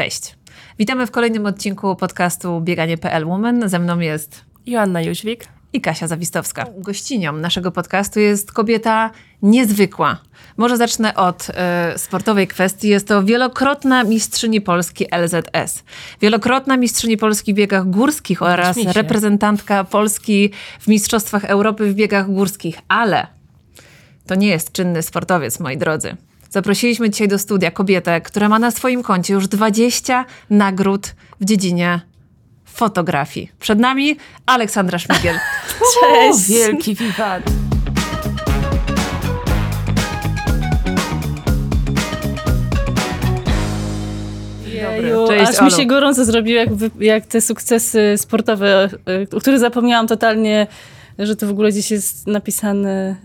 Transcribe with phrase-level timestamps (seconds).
[0.00, 0.36] Cześć.
[0.78, 3.68] Witamy w kolejnym odcinku podcastu Bieganie.pl Woman.
[3.68, 6.66] Ze mną jest Joanna Jóźwik i Kasia Zawistowska.
[6.78, 9.10] Gościnią naszego podcastu jest kobieta
[9.42, 10.18] niezwykła.
[10.56, 11.52] Może zacznę od y,
[11.98, 12.88] sportowej kwestii.
[12.88, 15.82] Jest to wielokrotna mistrzyni Polski LZS.
[16.20, 22.78] Wielokrotna mistrzyni Polski w biegach górskich oraz reprezentantka Polski w Mistrzostwach Europy w biegach górskich.
[22.88, 23.26] Ale
[24.26, 26.16] to nie jest czynny sportowiec, moi drodzy.
[26.50, 32.00] Zaprosiliśmy dzisiaj do studia kobietę, która ma na swoim koncie już 20 nagród w dziedzinie
[32.64, 33.50] fotografii.
[33.60, 34.16] Przed nami
[34.46, 35.38] Aleksandra Szmigiel.
[36.00, 36.48] Cześć!
[36.48, 37.42] wielki wiwat!
[44.66, 46.68] Jeju, Cześć, aż mi się gorąco zrobiło, jak,
[47.00, 48.88] jak te sukcesy sportowe,
[49.36, 50.66] o których zapomniałam totalnie,
[51.20, 53.16] że to w ogóle gdzieś jest napisane,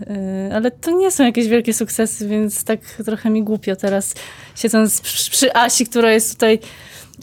[0.50, 4.14] y, ale to nie są jakieś wielkie sukcesy, więc tak trochę mi głupio teraz
[4.54, 6.58] siedząc przy Asi, która jest tutaj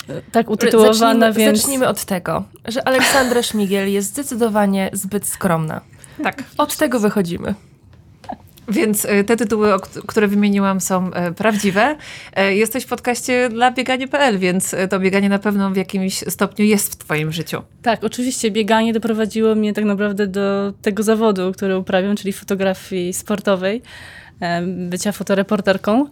[0.10, 1.60] y, tak utytułowana, zacznijmy, więc...
[1.60, 5.82] Zacznijmy od tego, że Aleksandra Szmigiel jest zdecydowanie zbyt skromna.
[6.24, 6.44] Tak.
[6.58, 7.56] Od tego wychodzimy.
[8.68, 9.70] Więc y, te tytuły,
[10.08, 11.96] które wymieniłam, są y, prawdziwe.
[12.40, 16.94] Y, jesteś w podcaście dla bieganie.pl, więc to bieganie na pewno w jakimś stopniu jest
[16.94, 17.62] w Twoim życiu.
[17.82, 18.52] Tak, oczywiście.
[18.52, 23.82] Bieganie doprowadziło mnie tak naprawdę do tego zawodu, który uprawiam, czyli fotografii sportowej,
[24.66, 26.06] bycia fotoreporterką.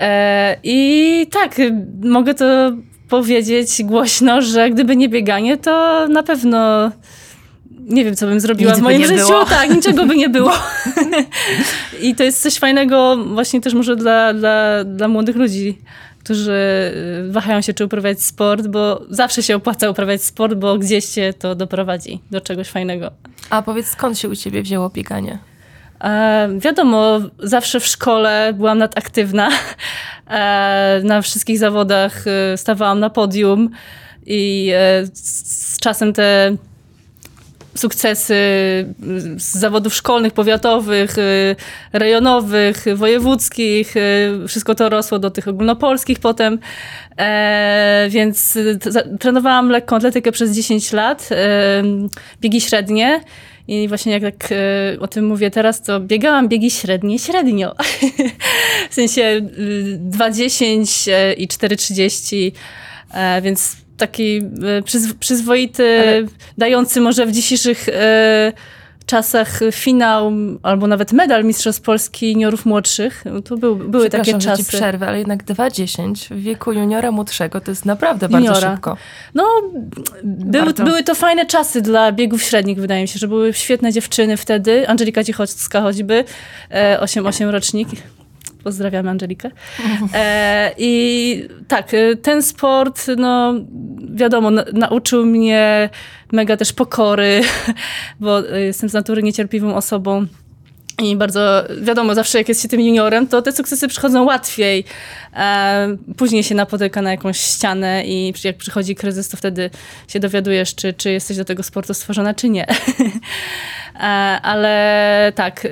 [0.00, 1.56] E, I tak,
[2.02, 2.72] mogę to
[3.08, 6.90] powiedzieć głośno, że gdyby nie bieganie, to na pewno
[7.90, 9.26] nie wiem, co bym zrobiła Nic w moim życiu.
[9.26, 9.44] Było.
[9.44, 10.52] Tak, niczego by nie było.
[12.02, 15.78] I to jest coś fajnego właśnie też może dla, dla, dla młodych ludzi,
[16.24, 16.52] którzy
[17.28, 21.32] y, wahają się, czy uprawiać sport, bo zawsze się opłaca uprawiać sport, bo gdzieś cię
[21.32, 23.10] to doprowadzi do czegoś fajnego.
[23.50, 25.38] A powiedz, skąd się u ciebie wzięło bieganie?
[26.04, 29.48] E, wiadomo, zawsze w szkole byłam nadaktywna.
[30.30, 33.70] E, na wszystkich zawodach y, stawałam na podium
[34.26, 36.56] i e, z czasem te
[37.74, 38.34] sukcesy
[39.36, 41.56] z zawodów szkolnych, powiatowych, y,
[41.92, 43.96] rejonowych, wojewódzkich.
[43.96, 46.58] Y, wszystko to rosło do tych ogólnopolskich potem.
[47.20, 48.58] E, więc
[49.20, 51.82] trenowałam lekką atletykę przez 10 lat, e,
[52.40, 53.20] biegi średnie.
[53.68, 57.74] I właśnie jak tak e, o tym mówię teraz, to biegałam biegi średnie średnio.
[58.90, 59.40] w sensie
[60.10, 62.52] 2,10 i 4,30,
[63.42, 64.38] więc taki
[64.78, 66.26] e, przyz, przyzwoity, Ale...
[66.58, 68.52] dający może w dzisiejszych e,
[69.10, 73.24] czasach finał albo nawet medal Mistrzostw Polski juniorów młodszych.
[73.44, 74.64] To był, były takie czasy.
[74.64, 78.52] Ci przerwę, ale jednak 2,10 w wieku juniora młodszego to jest naprawdę juniora.
[78.52, 78.96] bardzo szybko.
[79.34, 79.44] No,
[80.24, 84.36] były, były to fajne czasy dla biegów średnich, wydaje mi się, że były świetne dziewczyny
[84.36, 84.88] wtedy.
[84.88, 86.24] Angelika Cichocka choćby,
[87.00, 87.88] 8-8 e, rocznik.
[88.64, 89.50] Pozdrawiamy Angelikę.
[90.14, 93.54] E, I tak, e, ten sport, no
[94.14, 95.90] wiadomo, na, nauczył mnie
[96.32, 97.40] mega też pokory,
[98.20, 100.26] bo e, jestem z natury niecierpliwą osobą.
[101.02, 104.84] I bardzo, wiadomo, zawsze jak jest się tym juniorem, to te sukcesy przychodzą łatwiej.
[105.36, 109.70] E, później się napotyka na jakąś ścianę i jak przychodzi kryzys, to wtedy
[110.08, 112.66] się dowiadujesz, czy, czy jesteś do tego sportu stworzona, czy nie.
[114.00, 114.02] e,
[114.42, 115.68] ale tak, y,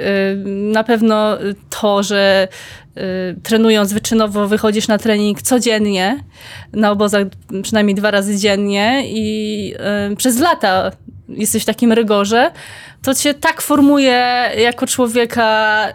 [0.46, 1.38] na pewno
[1.80, 2.48] to, że
[2.96, 3.00] y,
[3.42, 6.24] trenując wyczynowo wychodzisz na trening codziennie,
[6.72, 7.26] na obozach
[7.62, 9.74] przynajmniej dwa razy dziennie i
[10.12, 10.90] y, przez lata
[11.28, 12.50] jesteś w takim rygorze,
[13.02, 15.86] to cię tak formuje jako człowieka.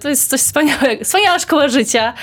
[0.00, 2.14] To jest coś wspaniałego, wspaniała szkoła życia.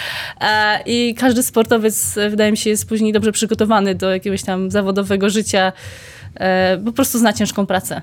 [0.86, 5.72] I każdy sportowiec, wydaje mi się, jest później dobrze przygotowany do jakiegoś tam zawodowego życia.
[6.86, 8.02] Po prostu zna ciężką pracę.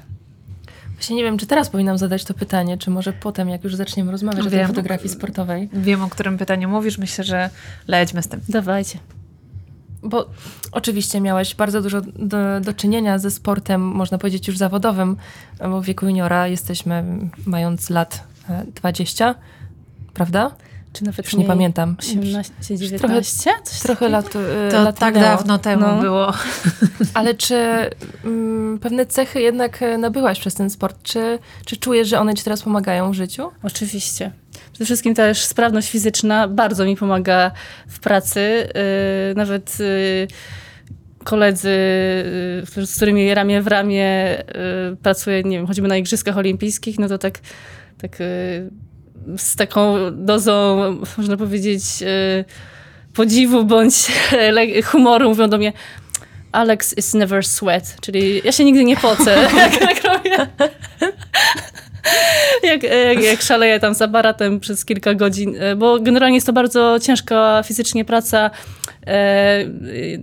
[1.01, 4.13] Właśnie nie wiem, czy teraz powinnam zadać to pytanie, czy może potem, jak już zaczniemy
[4.13, 5.69] rozmawiać wiem, o tej fotografii sportowej.
[5.73, 6.99] Wiem, o którym pytaniu mówisz.
[6.99, 7.51] Myślę, że
[7.89, 8.41] lećmy z tym.
[8.49, 8.99] Dawajcie.
[10.03, 10.31] Bo
[10.73, 15.17] oczywiście miałeś bardzo dużo do, do, czynienia ze sportem, można powiedzieć już zawodowym,
[15.61, 17.05] bo w wieku juniora jesteśmy
[17.47, 18.25] mając lat
[18.75, 19.35] 20, e,
[20.15, 20.51] prawda?
[20.93, 21.97] Czy nawet Już nie, nie pamiętam.
[21.99, 22.99] 18, 19?
[22.99, 23.23] Trochę,
[23.65, 25.37] Coś trochę lat, e, to lat tak minęło.
[25.37, 26.01] dawno temu no.
[26.01, 26.33] było.
[27.15, 27.57] Ale czy
[28.25, 31.03] mm, pewne cechy jednak e, nabyłaś przez ten sport?
[31.03, 33.51] Czy, czy czujesz, że one ci teraz pomagają w życiu?
[33.63, 34.33] Oczywiście.
[34.73, 37.51] Przede wszystkim też sprawność fizyczna bardzo mi pomaga
[37.89, 38.69] w pracy.
[39.29, 40.29] Yy, nawet yy,
[41.25, 41.79] koledzy,
[42.77, 44.43] yy, z którymi ramię w ramię
[44.91, 47.39] yy, pracuję, nie wiem, choćby na Igrzyskach Olimpijskich, no to tak,
[47.99, 48.71] tak yy,
[49.37, 50.77] z taką dozą,
[51.17, 52.45] można powiedzieć, yy,
[53.15, 53.95] podziwu bądź
[54.85, 55.73] humoru mówią do mnie
[56.53, 60.31] Alex is never sweat, czyli ja się nigdy nie pocę, jak tak robię.
[62.63, 66.53] jak, jak, jak szaleję tam z aparatem przez kilka godzin, e, bo generalnie jest to
[66.53, 68.51] bardzo ciężka fizycznie praca
[69.07, 69.65] e,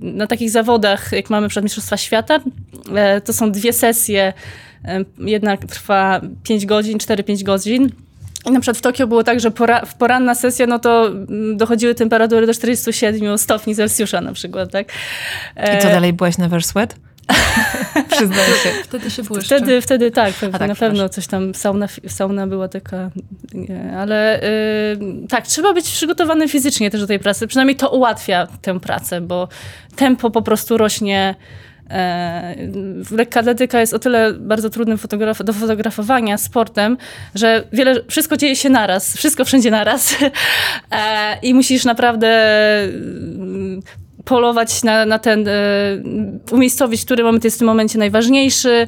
[0.01, 2.39] na takich zawodach, jak mamy przed Mistrzostwa Świata,
[2.95, 4.33] e, to są dwie sesje.
[4.85, 7.91] E, jedna trwa 5 godzin, 4-5 godzin.
[8.45, 11.95] Na przykład w Tokio było tak, że pora, w poranna sesja, no to mm, dochodziły
[11.95, 14.87] temperatury do 47 stopni Celsjusza na przykład, tak?
[15.77, 16.95] I co dalej, byłaś na Sweat?
[18.11, 18.69] Przyznaj się.
[18.83, 19.45] Wtedy się błyszczy.
[19.45, 23.09] Wtedy, wtedy tak, pewnie, tak, na pewno coś tam, sauna, sauna była taka,
[23.53, 24.97] nie, ale y,
[25.29, 29.47] tak, trzeba być przygotowany fizycznie też do tej pracy, przynajmniej to ułatwia tę pracę, bo
[29.95, 31.35] tempo po prostu rośnie,
[31.89, 32.55] e,
[33.11, 36.97] lekka atletyka jest o tyle bardzo trudnym fotograf do fotografowania sportem,
[37.35, 40.15] że wiele, wszystko dzieje się naraz, wszystko wszędzie naraz
[40.91, 42.29] e, i musisz naprawdę
[42.83, 43.81] mm,
[44.25, 45.51] polować na, na ten, e,
[46.51, 48.87] umiejscowić, który moment jest w tym momencie najważniejszy,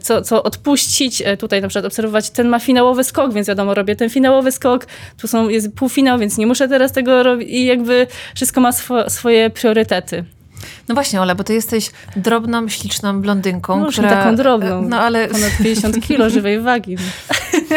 [0.00, 1.22] co, co odpuścić.
[1.38, 4.86] Tutaj na przykład obserwować, ten ma finałowy skok, więc wiadomo, robię ten finałowy skok,
[5.16, 9.10] tu są, jest półfinał, więc nie muszę teraz tego robić i jakby wszystko ma swo,
[9.10, 10.24] swoje priorytety.
[10.90, 14.10] No właśnie, Ola, bo ty jesteś drobną, śliczną blondynką, No, która...
[14.10, 14.82] taką drobną.
[14.82, 15.28] No ale...
[15.28, 16.96] Ponad 50 kilo żywej wagi.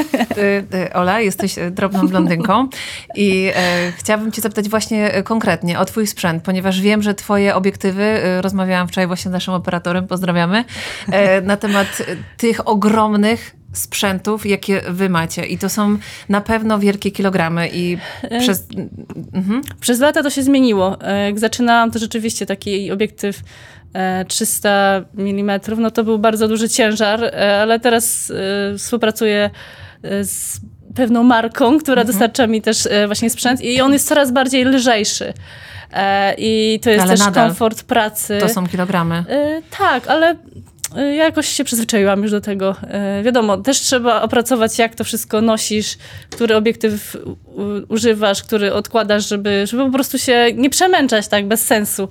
[0.93, 2.67] Ola, jesteś e, drobną blondynką
[3.15, 7.55] i e, chciałabym cię zapytać właśnie e, konkretnie o twój sprzęt, ponieważ wiem, że twoje
[7.55, 10.63] obiektywy, e, rozmawiałam wczoraj właśnie z naszym operatorem, pozdrawiamy,
[11.11, 15.45] e, na temat e, tych ogromnych sprzętów, jakie wy macie.
[15.45, 15.97] I to są
[16.29, 17.97] na pewno wielkie kilogramy i
[18.39, 18.67] przez...
[19.33, 19.61] Mhm.
[19.79, 20.97] Przez lata to się zmieniło.
[21.25, 23.39] Jak zaczynałam, to rzeczywiście taki obiektyw
[23.93, 29.49] e, 300 mm, no to był bardzo duży ciężar, e, ale teraz e, współpracuję
[30.03, 30.59] e, z
[30.95, 35.33] pewną marką, która dostarcza mi też e, właśnie sprzęt i on jest coraz bardziej lżejszy.
[35.93, 38.37] E, I to jest Ale też komfort pracy.
[38.39, 39.15] To są kilogramy.
[39.29, 40.35] E, tak, ale
[40.95, 42.75] e, ja jakoś się przyzwyczaiłam już do tego.
[42.81, 45.97] E, wiadomo, też trzeba opracować, jak to wszystko nosisz,
[46.29, 47.17] który obiektyw
[47.89, 52.07] używasz, który odkładasz, żeby, żeby po prostu się nie przemęczać tak bez sensu.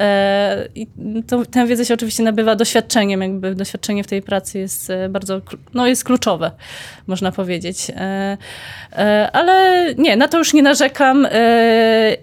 [0.00, 0.86] E, I
[1.26, 5.40] to, tę wiedzę się oczywiście nabywa doświadczeniem, jakby doświadczenie w tej pracy jest e, bardzo,
[5.74, 6.50] no jest kluczowe,
[7.06, 7.90] można powiedzieć.
[7.96, 8.36] E,
[9.32, 11.26] ale nie, na to już nie narzekam,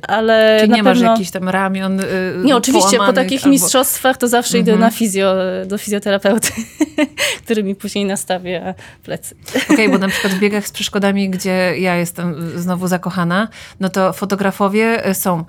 [0.07, 0.91] ale Czyli nie pewno...
[0.91, 2.01] masz jakichś tam ramion
[2.43, 4.91] Nie, oczywiście po takich albo- mistrzostwach to zawsze idę Mhm.
[4.91, 5.33] na fizjo,
[5.65, 6.49] do fizjoterapeuty,
[7.45, 8.73] który mi później nastawia
[9.03, 9.35] plecy.
[9.73, 13.47] Okej, bo na przykład w biegach z przeszkodami, gdzie ja jestem znowu zakochana,
[13.79, 15.43] no to fotografowie są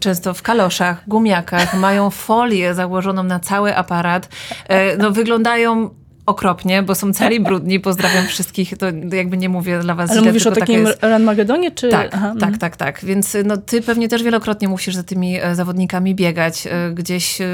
[0.00, 4.28] często w kaloszach, gumiakach, mają folię założoną na cały aparat,
[4.68, 5.99] e, no wyglądają
[6.30, 7.80] okropnie, bo są cali brudni.
[7.80, 11.02] Pozdrawiam wszystkich, to jakby nie mówię dla was Ale źle, mówisz o taka takim jest.
[11.02, 11.88] Ranmagedonie, czy...
[11.88, 12.58] Tak, Aha, tak, mhm.
[12.58, 13.04] tak, tak.
[13.04, 17.46] Więc no, ty pewnie też wielokrotnie musisz za tymi e, zawodnikami biegać, e, gdzieś e,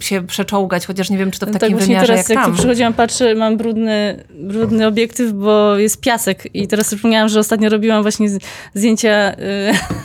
[0.00, 2.44] się przeczołgać, chociaż nie wiem, czy to w tak takim właśnie wymiarze teraz, jak jak
[2.44, 2.52] tam.
[2.52, 7.68] tu przychodziłam, patrzę, mam brudny, brudny obiektyw, bo jest piasek i teraz przypomniałam, że ostatnio
[7.68, 8.28] robiłam właśnie
[8.74, 9.36] zdjęcia y,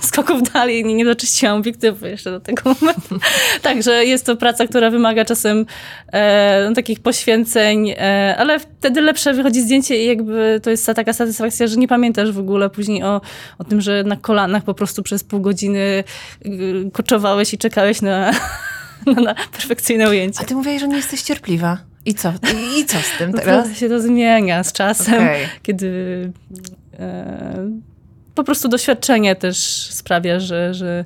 [0.07, 3.19] skoków dalej i nie, nie doczyściłam obiektywu jeszcze do tego momentu.
[3.61, 5.65] Także jest to praca, która wymaga czasem
[6.13, 7.95] e, no, takich poświęceń, e,
[8.37, 12.31] ale wtedy lepsze wychodzi zdjęcie i jakby to jest ta taka satysfakcja, że nie pamiętasz
[12.31, 13.21] w ogóle później o,
[13.57, 16.03] o tym, że na kolanach po prostu przez pół godziny
[16.45, 18.31] y, koczowałeś i czekałeś na,
[19.15, 20.39] na, na perfekcyjne ujęcie.
[20.41, 21.77] A ty mówiłaś, że nie jesteś cierpliwa.
[22.05, 22.33] I co?
[22.77, 23.69] I, co z tym No teraz?
[23.69, 25.47] to się to zmienia z czasem, Okej.
[25.63, 26.31] kiedy
[26.99, 27.69] e,
[28.35, 29.57] po prostu doświadczenie też
[29.91, 31.05] sprawia, że, że,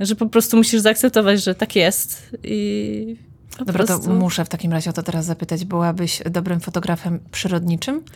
[0.00, 3.16] że po prostu musisz zaakceptować, że tak jest i
[3.58, 4.06] po Dobra, prostu...
[4.08, 5.64] to muszę w takim razie o to teraz zapytać.
[5.64, 8.02] Byłabyś dobrym fotografem przyrodniczym?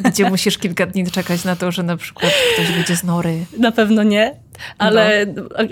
[0.00, 3.44] Gdzie musisz kilka dni czekać na to, że na przykład ktoś wyjdzie z nory.
[3.58, 4.36] Na pewno nie,
[4.78, 5.26] ale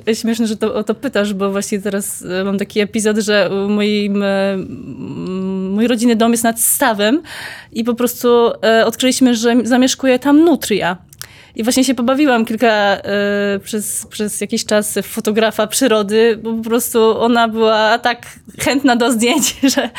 [0.07, 0.15] No.
[0.15, 4.23] śmieszne, że to, o to pytasz, bo właśnie teraz e, mam taki epizod, że moim,
[4.23, 4.57] e,
[5.71, 7.23] mój rodzinny dom jest nad stawem
[7.73, 10.97] i po prostu e, odkryliśmy, że zamieszkuje tam nutria.
[11.55, 13.01] I właśnie się pobawiłam kilka e,
[13.65, 18.27] przez, przez jakiś czas fotografa przyrody, bo po prostu ona była tak
[18.61, 19.91] chętna do zdjęć, że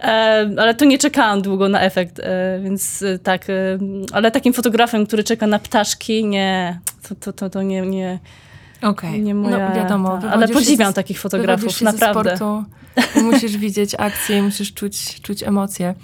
[0.00, 3.46] e, ale to nie czekałam długo na efekt, e, więc tak,
[4.12, 8.18] ale takim fotografem, który czeka na ptaszki, nie, to, to, to, to nie, nie,
[8.82, 9.20] Okej.
[9.22, 9.68] nie moja...
[9.68, 10.18] No wiadomo.
[10.22, 12.36] ta- ale podziwiam z- takich fotografów, ze naprawdę.
[12.36, 12.64] Sportu,
[13.22, 15.94] musisz widzieć akcje, i musisz czuć, czuć emocje.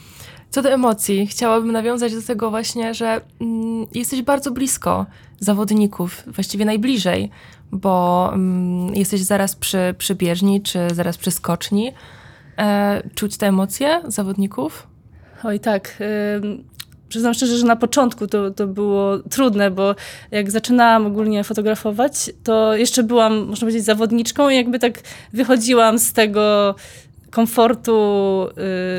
[0.53, 5.07] Co do emocji, chciałabym nawiązać do tego właśnie, że mm, jesteś bardzo blisko
[5.41, 7.31] zawodników, właściwie najbliżej,
[7.73, 11.93] bo mm, jesteś zaraz przy, przy bieżni, czy zaraz przy skoczni.
[12.59, 14.87] E, czuć te emocje zawodników?
[15.45, 15.99] Oj tak.
[16.45, 16.65] ym,
[17.09, 19.95] Przyznam szczerze, że na początku to, to było trudne, bo
[20.31, 25.01] jak zaczynałam ogólnie fotografować, to jeszcze byłam, można powiedzieć, zawodniczką i jakby tak
[25.33, 26.75] wychodziłam z tego
[27.31, 28.49] komfortu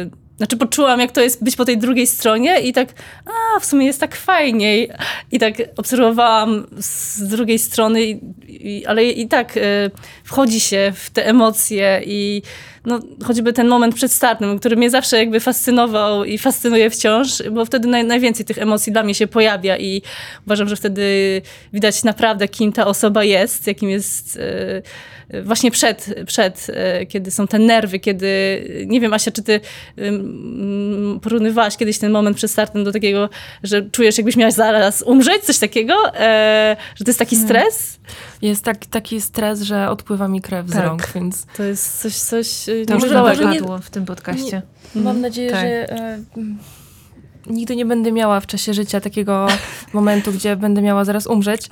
[0.07, 2.89] y, znaczy poczułam, jak to jest być po tej drugiej stronie i tak,
[3.25, 4.89] a w sumie jest tak fajniej.
[5.31, 9.91] I tak obserwowałam z drugiej strony, i, i, ale i tak y,
[10.33, 12.41] wchodzi się w te emocje i
[12.85, 17.65] no, choćby ten moment przed startem, który mnie zawsze jakby fascynował i fascynuje wciąż, bo
[17.65, 20.01] wtedy naj, najwięcej tych emocji dla mnie się pojawia i
[20.45, 21.41] uważam, że wtedy
[21.73, 24.35] widać naprawdę, kim ta osoba jest, jakim jest...
[24.35, 24.83] Y,
[25.41, 28.27] właśnie przed, przed, e, kiedy są te nerwy, kiedy,
[28.87, 29.59] nie wiem Asia, czy ty
[31.21, 33.29] porównywałaś kiedyś ten moment przed startem do takiego,
[33.63, 37.49] że czujesz jakbyś miałaś zaraz umrzeć, coś takiego, e, że to jest taki hmm.
[37.49, 37.99] stres?
[38.41, 40.75] Jest tak, taki stres, że odpływa mi krew tak.
[40.75, 41.45] z rąk, więc...
[41.57, 43.03] To jest coś, coś to już
[43.39, 44.61] nie w tym podcaście.
[44.95, 45.59] Nie, mam nadzieję, tak.
[45.61, 45.67] że...
[45.67, 46.19] E,
[47.47, 49.47] nigdy nie będę miała w czasie życia takiego
[49.93, 51.69] momentu, gdzie będę miała zaraz umrzeć.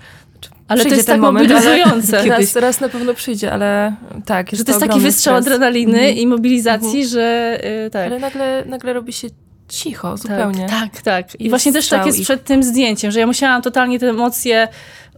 [0.67, 2.25] Ale to jest ten tak moment, mobilizujące.
[2.29, 4.49] Raz, raz na pewno przyjdzie, ale tak.
[4.53, 5.55] Że to, jest taki wystrzał stres.
[5.55, 6.17] adrenaliny mm.
[6.17, 7.07] i mobilizacji, mm.
[7.07, 8.05] że yy, tak.
[8.05, 9.27] Ale nagle, nagle robi się
[9.67, 10.67] cicho, zupełnie.
[10.67, 11.01] Tak, tak.
[11.01, 11.41] tak.
[11.41, 12.23] I, I właśnie też tak jest ich.
[12.25, 14.67] przed tym zdjęciem, że ja musiałam totalnie te emocje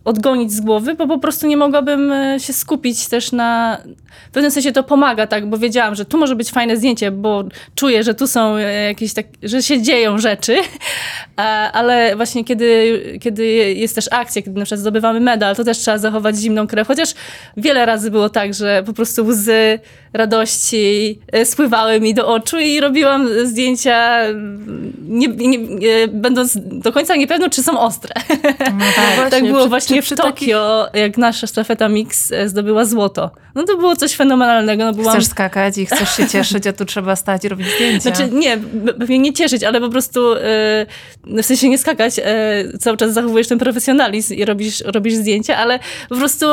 [0.05, 3.77] odgonić z głowy, bo po prostu nie mogłabym e, się skupić też na...
[4.27, 7.43] W pewnym sensie to pomaga, tak, bo wiedziałam, że tu może być fajne zdjęcie, bo
[7.75, 10.58] czuję, że tu są e, jakieś tak, że się dzieją rzeczy,
[11.74, 15.98] ale właśnie kiedy, kiedy jest też akcja, kiedy na przykład zdobywamy medal, to też trzeba
[15.98, 17.13] zachować zimną krew, chociaż
[17.58, 19.79] wiele razy było tak, że po prostu łzy
[20.13, 24.24] radości e, spływały mi do oczu i robiłam zdjęcia
[25.01, 28.13] nie, nie, nie, będąc do końca niepewną, czy są ostre.
[28.74, 31.01] No tak, tak było właśnie w Tokio, takich...
[31.01, 33.32] jak nasza sztafeta Mix e, zdobyła złoto.
[33.55, 34.86] No to było coś fenomenalnego.
[34.86, 35.15] No byłam...
[35.15, 38.15] Chcesz skakać i chcesz się cieszyć, a tu trzeba stać i robić zdjęcia.
[38.15, 38.57] Znaczy nie,
[39.00, 40.36] pewnie nie cieszyć, ale po prostu
[41.25, 42.24] yy, w sensie nie skakać, yy,
[42.79, 45.79] cały czas zachowujesz ten profesjonalizm i robisz, robisz zdjęcia, ale
[46.10, 46.45] po prostu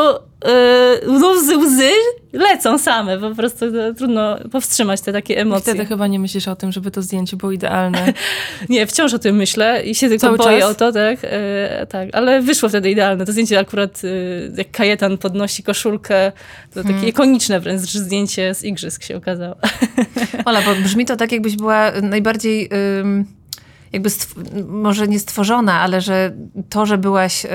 [0.45, 1.91] yy, łzy, łzy
[2.33, 3.67] lecą same, po prostu
[3.97, 5.73] trudno powstrzymać te takie emocje.
[5.73, 8.13] I wtedy chyba nie myślisz o tym, żeby to zdjęcie było idealne.
[8.69, 10.71] nie, wciąż o tym myślę i się tylko Cały boję czas?
[10.71, 13.27] o to, tak, e, tak, ale wyszło wtedy idealne.
[13.27, 14.09] To zdjęcie akurat, e,
[14.57, 16.33] jak Kajetan podnosi koszulkę,
[16.75, 17.09] to takie hmm.
[17.09, 19.57] ikoniczne wręcz zdjęcie z igrzysk się okazało.
[20.45, 22.69] Ola, bo brzmi to tak, jakbyś była najbardziej
[23.93, 24.11] jakby
[24.69, 26.33] może nie stworzona, ale że
[26.69, 27.49] to, że byłaś e,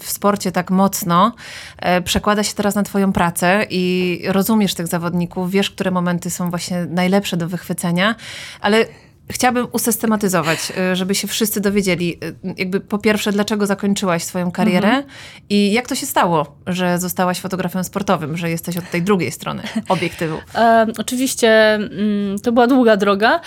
[0.00, 1.32] w sporcie tak mocno,
[1.78, 6.50] e, przekłada się teraz na twoją pracę i rozumiesz tych zawodników, wiesz, które momenty są
[6.50, 8.14] właśnie najlepsze do wychwycenia,
[8.60, 8.86] ale
[9.30, 12.18] Chciałabym usystematyzować, y, żeby się wszyscy dowiedzieli,
[12.56, 15.04] jakby po pierwsze, dlaczego zakończyłaś swoją karierę mhm.
[15.50, 19.62] i jak to się stało, że zostałaś fotografem sportowym, że jesteś od tej drugiej strony
[19.88, 20.36] obiektywu.
[20.54, 23.40] E, oczywiście mm, to była długa droga,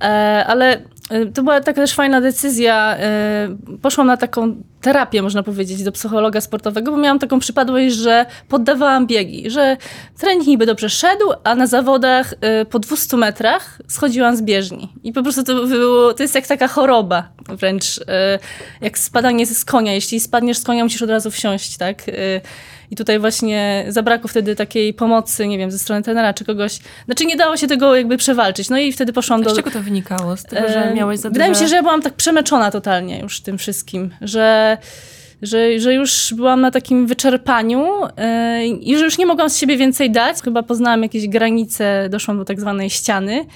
[0.00, 0.04] e,
[0.46, 0.80] ale e,
[1.34, 2.96] to była taka też fajna decyzja.
[2.96, 8.26] E, poszłam na taką terapię, można powiedzieć, do psychologa sportowego, bo miałam taką przypadłość, że
[8.48, 9.76] poddawałam biegi, że
[10.18, 14.92] trening niby dobrze szedł, a na zawodach y, po 200 metrach schodziłam z bieżni.
[15.02, 18.02] I po prostu to było, to jest jak taka choroba wręcz, y,
[18.80, 19.92] jak spadanie z konia.
[19.92, 22.02] Jeśli spadniesz z konia, musisz od razu wsiąść, tak?
[22.92, 26.78] I tutaj właśnie zabrakło wtedy takiej pomocy, nie wiem, ze strony trenera czy kogoś.
[27.04, 28.70] Znaczy nie dało się tego jakby przewalczyć.
[28.70, 29.50] No i wtedy poszłam a do...
[29.50, 30.36] Z czego to wynikało?
[30.36, 33.40] Z tego, że miałeś za Wydaje mi się, że ja byłam tak przemeczona totalnie już
[33.40, 34.78] tym wszystkim, że
[35.42, 37.86] że, że już byłam na takim wyczerpaniu
[38.60, 40.42] yy, i że już nie mogłam z siebie więcej dać.
[40.42, 43.46] Chyba poznałam jakieś granice, doszłam do tak zwanej ściany,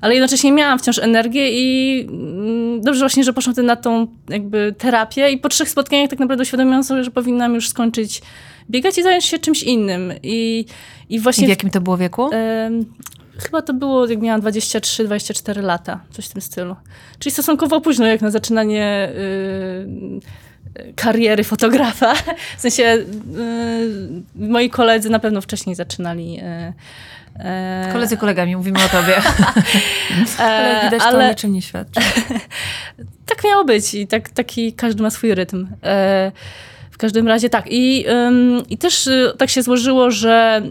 [0.00, 5.30] ale jednocześnie miałam wciąż energię i yy, dobrze właśnie, że poszłam na tą jakby terapię
[5.30, 8.22] i po trzech spotkaniach tak naprawdę uświadomiłam sobie, że powinnam już skończyć
[8.70, 10.12] biegać i zająć się czymś innym.
[10.22, 10.64] I,
[11.08, 11.44] i właśnie...
[11.44, 12.30] I w jakim to było wieku?
[12.32, 12.84] Yy,
[13.40, 16.76] Chyba to było, jak miałam 23-24 lata, coś w tym stylu.
[17.18, 19.12] Czyli stosunkowo późno, jak na zaczynanie
[20.74, 22.14] yy, kariery fotografa.
[22.58, 23.06] W sensie yy,
[24.34, 26.32] moi koledzy na pewno wcześniej zaczynali.
[26.32, 26.72] Yy,
[27.92, 29.16] Koledzy kolegami, mówimy o tobie.
[30.38, 31.24] ale widać ale...
[31.24, 32.00] to niczym nie świadczy.
[33.26, 35.68] tak miało być i tak, taki każdy ma swój rytm.
[36.90, 37.64] w każdym razie tak.
[37.70, 38.04] I,
[38.68, 40.62] i też y, tak się złożyło, że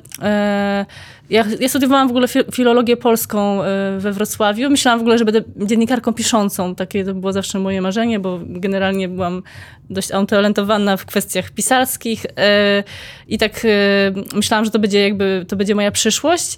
[1.30, 4.70] ja, ja studiowałam w ogóle filologię polską e, we Wrocławiu.
[4.70, 6.76] Myślałam w ogóle, że będę dziennikarką piszącą.
[6.76, 9.44] Takie to było zawsze moje marzenie, bo generalnie byłam
[9.90, 12.84] dość utalentowana w kwestiach pisarskich e,
[13.28, 16.58] i tak e, myślałam, że to będzie jakby, to będzie moja przyszłość.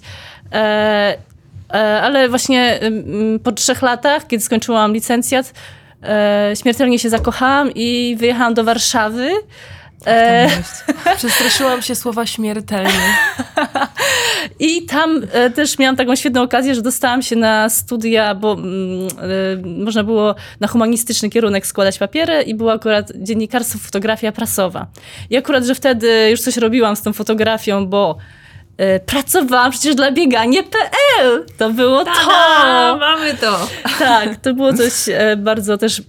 [2.02, 2.80] Ale właśnie
[3.42, 5.54] po trzech latach, kiedy skończyłam licencjat,
[6.62, 9.30] śmiertelnie się zakochałam i wyjechałam do Warszawy.
[10.06, 10.48] E...
[11.16, 13.16] Przestraszyłam się słowa śmiertelnie.
[14.58, 19.08] I tam e, też miałam taką świetną okazję, że dostałam się na studia, bo mm,
[19.08, 24.86] e, można było na humanistyczny kierunek składać papiery i było akurat dziennikarstwo, fotografia prasowa.
[25.30, 28.16] I akurat, że wtedy już coś robiłam z tą fotografią, bo
[29.06, 31.46] pracowałam przecież dla bieganie.pl.
[31.58, 32.20] To było Tada,
[32.92, 32.96] to!
[33.00, 33.68] mamy to!
[33.98, 36.02] Tak, to było coś e, bardzo też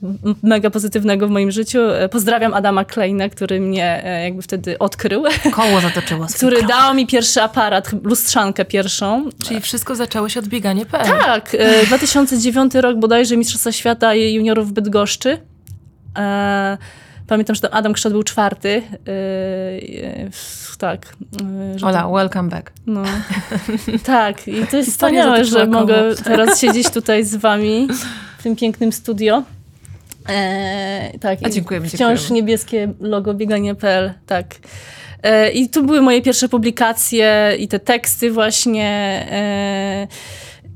[0.43, 1.79] mega pozytywnego w moim życiu.
[1.81, 6.69] E, Pozdrawiam Adama Kleina, który mnie e, jakby wtedy odkrył, Koło zatoczyło który krok.
[6.69, 9.29] dał mi pierwszy aparat, lustrzankę pierwszą.
[9.47, 11.19] Czyli wszystko zaczęło się od bieganie.pl.
[11.19, 15.37] Tak, e, 2009 rok bodajże Mistrzostwa Świata Juniorów w Bydgoszczy.
[16.17, 16.77] E,
[17.27, 18.81] Pamiętam, że tam Adam Kształt był czwarty.
[20.31, 21.13] W- tak.
[21.75, 22.71] e, że Ola, to- welcome back.
[22.87, 23.03] No.
[24.05, 27.87] tak, i to jest wspaniałe, że mogę teraz siedzieć tutaj z wami
[28.37, 29.43] w tym pięknym studio.
[30.29, 32.35] E, tak, A dziękujemy, Wciąż dziękujemy.
[32.35, 34.45] niebieskie logo bieganie.pl, tak.
[35.23, 38.85] E, I tu były moje pierwsze publikacje i te teksty właśnie.
[39.31, 40.07] E,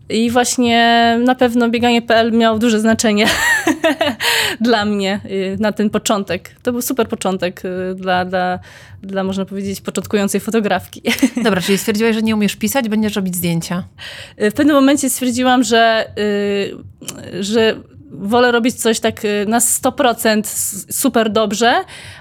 [0.09, 3.27] I właśnie na pewno bieganie.pl miał duże znaczenie
[4.61, 6.55] dla mnie y, na ten początek.
[6.63, 8.59] To był super początek y, dla, dla,
[9.01, 11.01] dla można powiedzieć, początkującej fotografki.
[11.43, 13.83] Dobra, czyli stwierdziłaś, że nie umiesz pisać, będziesz robić zdjęcia.
[14.37, 17.75] W pewnym momencie stwierdziłam, że, y, że
[18.11, 21.73] wolę robić coś tak y, na 100% s- super dobrze,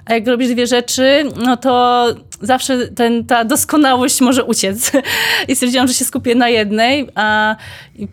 [0.05, 2.07] a jak robisz dwie rzeczy, no to
[2.41, 4.93] zawsze ten, ta doskonałość może uciec.
[5.49, 7.57] I stwierdziłam, że się skupię na jednej, a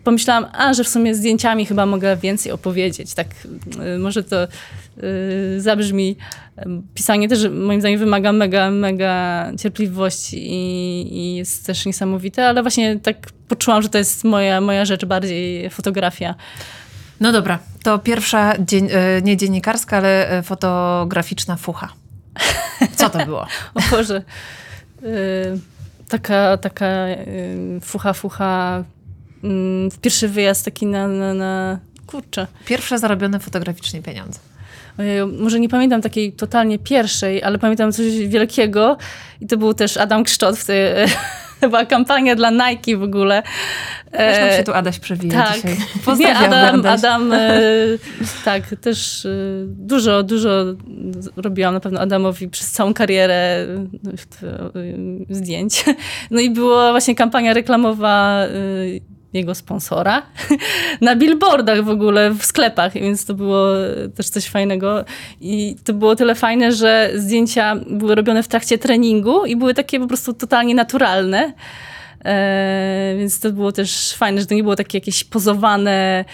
[0.04, 3.14] pomyślałam, a że w sumie zdjęciami chyba mogę więcej opowiedzieć.
[3.14, 3.26] Tak
[3.94, 6.16] y, może to y, zabrzmi.
[6.94, 12.98] Pisanie też moim zdaniem wymaga mega, mega cierpliwości i, i jest też niesamowite, ale właśnie
[13.00, 13.16] tak
[13.48, 16.34] poczułam, że to jest moja, moja rzecz bardziej fotografia.
[17.20, 21.88] No dobra, to pierwsza, dzien- e, nie dziennikarska, ale e, fotograficzna fucha.
[22.96, 23.46] Co to było?
[23.74, 24.22] O Boże.
[25.02, 25.58] Y,
[26.08, 28.84] taka, taka y, fucha, fucha.
[29.44, 32.46] Mm, pierwszy wyjazd taki na, na, na kurczę.
[32.66, 34.38] Pierwsze zarobione fotograficznie pieniądze.
[35.38, 38.96] Może nie pamiętam takiej totalnie pierwszej, ale pamiętam coś wielkiego
[39.40, 40.56] i to był też Adam Kszczot.
[40.58, 41.06] W tej,
[41.68, 43.42] była kampania dla Nike w ogóle.
[44.10, 45.54] Też nam E, się tu Adaś przewija tak.
[45.56, 45.70] dzisiaj.
[45.70, 46.98] Nie, Pozdrawiamy, Adam, Adaś.
[46.98, 47.58] Adam e,
[48.44, 49.28] tak, też e,
[49.66, 50.50] dużo, dużo
[51.36, 53.66] robiłam na pewno Adamowi przez całą karierę
[55.30, 55.84] zdjęć.
[56.30, 58.40] No i była właśnie kampania reklamowa
[59.34, 60.22] jego sponsora
[61.00, 63.68] na billboardach w ogóle, w sklepach, więc to było
[64.16, 65.04] też coś fajnego.
[65.40, 70.00] I to było tyle fajne, że zdjęcia były robione w trakcie treningu i były takie
[70.00, 71.52] po prostu totalnie naturalne.
[72.24, 76.24] E, więc to było też fajne, że to nie było takie jakieś pozowane, e,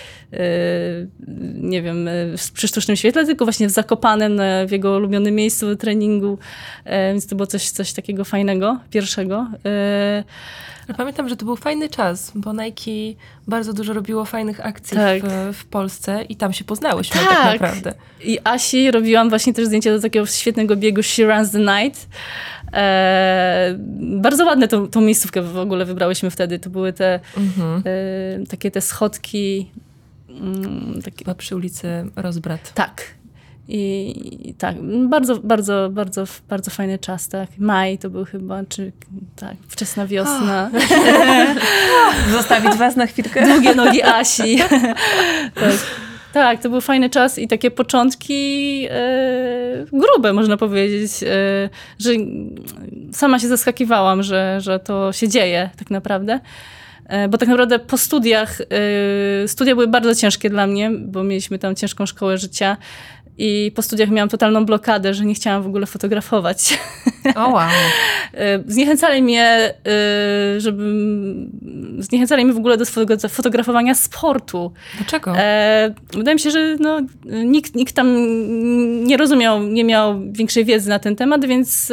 [1.55, 5.77] nie wiem, w- przy sztucznym świetle, tylko właśnie w Zakopanem, e, w jego ulubionym miejscu
[5.77, 6.38] treningu.
[6.85, 9.47] E, więc to było coś, coś takiego fajnego, pierwszego.
[9.66, 10.25] E,
[10.97, 15.23] pamiętam, że to był fajny czas, bo Nike bardzo dużo robiło fajnych akcji Tak.
[15.23, 17.29] w, w Polsce i tam się poznałyśmy Tak.
[17.29, 17.95] tak, naprawdę.
[18.25, 22.09] I Asi robiłam właśnie też zdjęcia do takiego świetnego biegu She Runs the Night.
[22.73, 26.59] E, bardzo ładne tą, tą miejscówkę w ogóle wybrałyśmy wtedy.
[26.59, 27.83] To były te Mhm.
[28.43, 29.71] e, takie te schodki.
[30.40, 32.73] Mm, takie, Chyba przy ulicy Rozbrat.
[32.75, 33.03] tak.
[33.73, 34.77] I, I tak,
[35.09, 37.49] bardzo, bardzo, bardzo, bardzo fajny czas, tak.
[37.59, 38.93] Maj to był chyba, czy
[39.37, 40.71] tak, wczesna wiosna.
[42.33, 43.47] Zostawić was na chwilkę?
[43.47, 44.59] Długie nogi Asi.
[45.55, 45.73] tak.
[46.33, 52.11] tak, to był fajny czas i takie początki e, grube, można powiedzieć, e, że
[53.12, 56.40] sama się zaskakiwałam, że, że to się dzieje tak naprawdę.
[57.11, 61.59] E, Bo tak naprawdę po studiach, e, studia były bardzo ciężkie dla mnie, bo mieliśmy
[61.59, 62.77] tam ciężką szkołę życia
[63.38, 66.79] i po studiach miałam totalną blokadę, że nie chciałam w ogóle fotografować.
[67.37, 67.68] O wow.
[68.35, 69.75] E, Zniechęcali mnie,
[70.59, 71.51] żebym.
[71.99, 74.73] Zniechęcali mnie w ogóle do fotogra- fotografowania sportu.
[74.96, 75.35] Dlaczego?
[76.12, 77.01] Wydaje mi się, że no,
[77.44, 78.07] nikt, nikt tam
[79.07, 81.92] nie rozumiał, nie miał większej wiedzy na ten temat, więc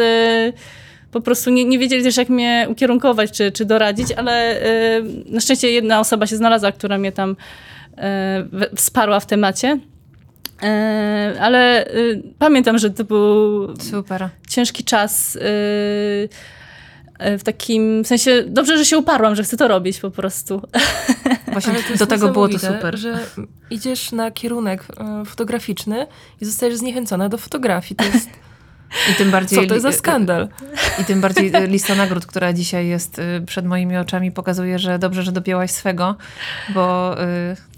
[1.19, 5.39] po prostu nie, nie wiedzieli też, jak mnie ukierunkować czy, czy doradzić, ale e, na
[5.39, 7.35] szczęście jedna osoba się znalazła, która mnie tam
[8.51, 9.79] we- wsparła w temacie.
[10.63, 11.85] E, ale
[12.39, 14.29] pamiętam, że to był Super.
[14.49, 15.37] ciężki czas.
[17.19, 20.61] W takim w sensie, dobrze, że się uparłam, że chcę to robić po prostu.
[21.51, 22.97] Właśnie do tego było to super.
[22.97, 23.19] że
[23.69, 24.83] idziesz na kierunek
[25.25, 26.07] fotograficzny
[26.41, 27.95] i zostajesz zniechęcona do fotografii.
[27.95, 28.29] To jest,
[29.11, 30.47] I tym bardziej, co to jest za skandal?
[31.01, 34.99] I tym bardziej e, lista nagród, która dzisiaj jest e, przed moimi oczami, pokazuje, że
[34.99, 36.15] dobrze, że dopięłaś swego,
[36.69, 37.15] bo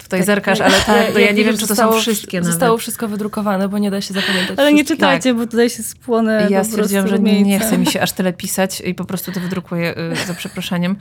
[0.10, 2.72] tutaj zerkasz, ale tak, to ja, jak nie wiem, czy to zostało, są wszystkie Zostało
[2.72, 2.82] nawet.
[2.82, 6.64] wszystko wydrukowane, bo nie da się zapamiętać Ale nie czytajcie, bo tutaj się spłonę ja
[6.64, 7.68] stwierdziłam, że nie rumieńcem.
[7.68, 10.96] chce mi się aż tyle pisać i po prostu to wydrukuję y, za przeproszeniem.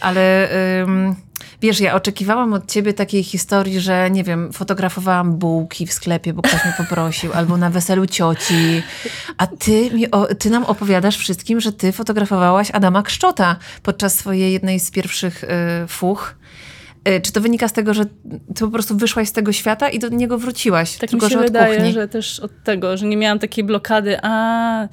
[0.00, 0.48] Ale
[0.82, 1.16] ym,
[1.62, 6.42] Wiesz, ja oczekiwałam od ciebie takiej historii, że nie wiem, fotografowałam bułki w sklepie, bo
[6.42, 8.82] ktoś mnie poprosił, albo na weselu cioci,
[9.38, 14.52] a ty, mi, o, ty nam opowiadasz wszystkim, że ty fotografowałaś Adama Kszczota podczas swojej
[14.52, 15.48] jednej z pierwszych y,
[15.88, 16.34] fuch.
[17.08, 18.04] Y, czy to wynika z tego, że
[18.54, 20.96] ty po prostu wyszłaś z tego świata i do niego wróciłaś?
[20.96, 21.92] Tak tylko, mi się że wydaje, kuchni.
[21.92, 24.88] że też od tego, że nie miałam takiej blokady, a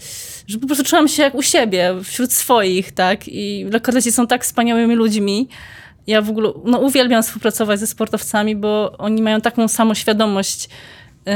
[0.48, 3.28] że po prostu czułam się jak u siebie, wśród swoich, tak?
[3.28, 5.48] I lekkoatleci są tak wspaniałymi ludźmi.
[6.08, 10.70] Ja w ogóle no, uwielbiam współpracować ze sportowcami, bo oni mają taką samą świadomość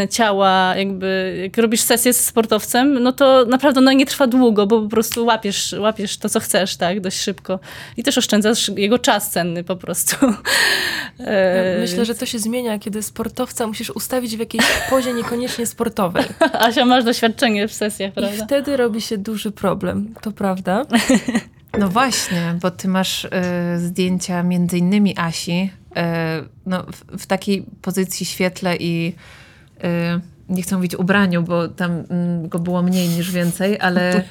[0.09, 4.81] ciała, jakby jak robisz sesję z sportowcem, no to naprawdę ona nie trwa długo, bo
[4.81, 7.59] po prostu łapiesz, łapiesz to, co chcesz, tak, dość szybko.
[7.97, 10.15] I też oszczędzasz jego czas cenny po prostu.
[11.19, 16.25] E, Myślę, że to się zmienia, kiedy sportowca musisz ustawić w jakiejś pozie niekoniecznie sportowej.
[16.53, 18.45] Asia, masz doświadczenie w sesjach, I prawda?
[18.45, 20.85] wtedy robi się duży problem, to prawda.
[21.79, 23.29] No właśnie, bo ty masz y,
[23.77, 26.01] zdjęcia między innymi Asi y,
[26.65, 29.15] no, w, w takiej pozycji świetle i
[30.49, 34.23] nie chcę mówić ubraniu, bo tam mm, go było mniej niż więcej, ale y,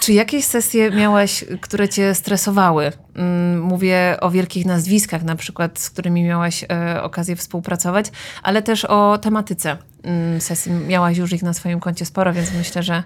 [0.00, 2.92] czy jakieś sesje miałaś, które cię stresowały?
[3.14, 8.06] Mm, Mówię o wielkich nazwiskach na przykład, z którymi miałaś y, okazję współpracować,
[8.42, 10.72] ale też o tematyce mm, sesji.
[10.72, 13.02] Miałaś już ich na swoim koncie sporo, więc myślę, że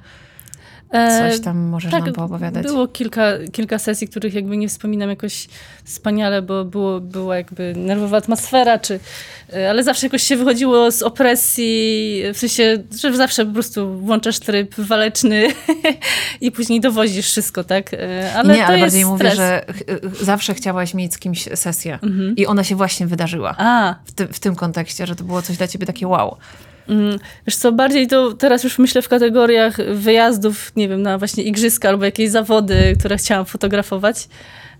[0.92, 2.66] coś tam możesz nam poopowiadać.
[2.66, 5.48] Było kilka, kilka sesji, których jakby nie wspominam jakoś
[5.84, 9.00] wspaniale, bo było, była jakby nerwowa atmosfera, czy,
[9.52, 14.38] e, ale zawsze jakoś się wychodziło z opresji, w sensie, że zawsze po prostu włączasz
[14.38, 15.48] tryb waleczny
[16.40, 17.94] i później dowozisz wszystko, tak?
[17.94, 19.64] E, Ale nie, ale bardziej mówię, że
[20.20, 21.98] zawsze chciałaś mieć z kimś sesję
[22.36, 23.54] i ona się właśnie wydarzyła.
[23.58, 26.36] A, W, ty, w tym kontekście, że to było coś dla ciebie takie wow.
[26.88, 31.44] Mm, Wiesz co, bardziej to teraz już myślę w kategoriach wyjazdów, nie wiem, na właśnie
[31.44, 34.28] igrzyska albo jakieś zawody, które chciałam fotografować.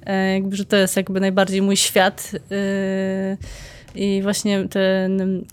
[0.07, 2.31] E, Jakby, że to jest jakby najbardziej mój świat.
[2.51, 3.37] E,
[3.95, 5.45] I właśnie ten,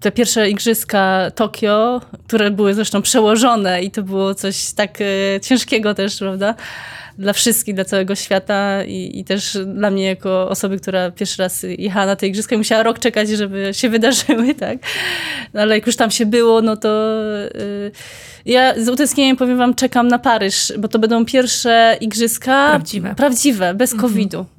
[0.00, 5.94] te pierwsze igrzyska Tokio, które były zresztą przełożone i to było coś tak e, ciężkiego
[5.94, 6.54] też, prawda?
[7.18, 11.66] Dla wszystkich, dla całego świata i, i też dla mnie jako osoby, która pierwszy raz
[11.78, 14.78] jechała na te igrzyska i musiała rok czekać, żeby się wydarzyły, tak?
[15.54, 17.12] No, ale jak już tam się było, no to
[17.54, 17.90] y,
[18.46, 23.14] ja z utęsknieniem powiem wam, czekam na Paryż, bo to będą pierwsze igrzyska Prawdziwe.
[23.14, 24.57] prawdziwe bez COVID-u.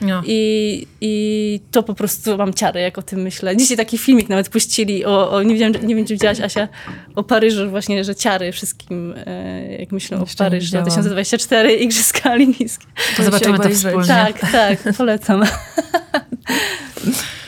[0.00, 0.22] No.
[0.26, 3.56] I, I to po prostu mam ciary, jak o tym myślę.
[3.56, 6.68] Dzisiaj taki filmik nawet puścili o, o nie, wiem, nie wiem, czy widziałaś, Asia,
[7.14, 10.84] o Paryżu właśnie, że ciary wszystkim, e, jak myślę Jeszcze o Paryżu widziałam.
[10.84, 12.86] 2024, Igrzyska Olimpijskie.
[13.16, 14.08] To zobaczymy to wspólnie.
[14.08, 15.42] Tak, tak, polecam.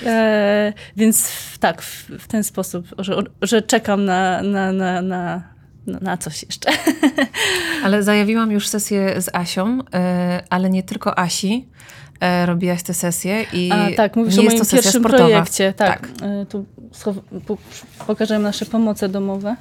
[0.07, 5.43] e, więc tak, w, w ten sposób, że, że czekam na, na, na, na,
[5.87, 6.71] na, na coś jeszcze.
[7.85, 9.85] Ale zajawiłam już sesję z Asią, y,
[10.51, 11.69] ale nie tylko Asi.
[12.43, 15.03] Y, Robiłaś tę sesję i A, tak, mówisz nie o jest moim to sesja pierwszym
[15.03, 15.25] sportowa.
[15.25, 15.73] projekcie.
[15.73, 16.67] Tak, E, tu
[18.07, 19.57] pokażemy nasze pomoce domowe.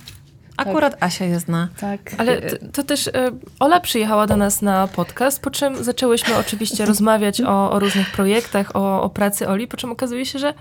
[0.58, 1.68] Akurat Asia jest na...
[1.80, 2.00] Tak.
[2.18, 3.12] Ale to, to też e,
[3.60, 8.76] Ola przyjechała do nas na podcast, po czym zaczęłyśmy oczywiście rozmawiać o, o różnych projektach,
[8.76, 10.54] o, o pracy Oli, po czym okazuje się, że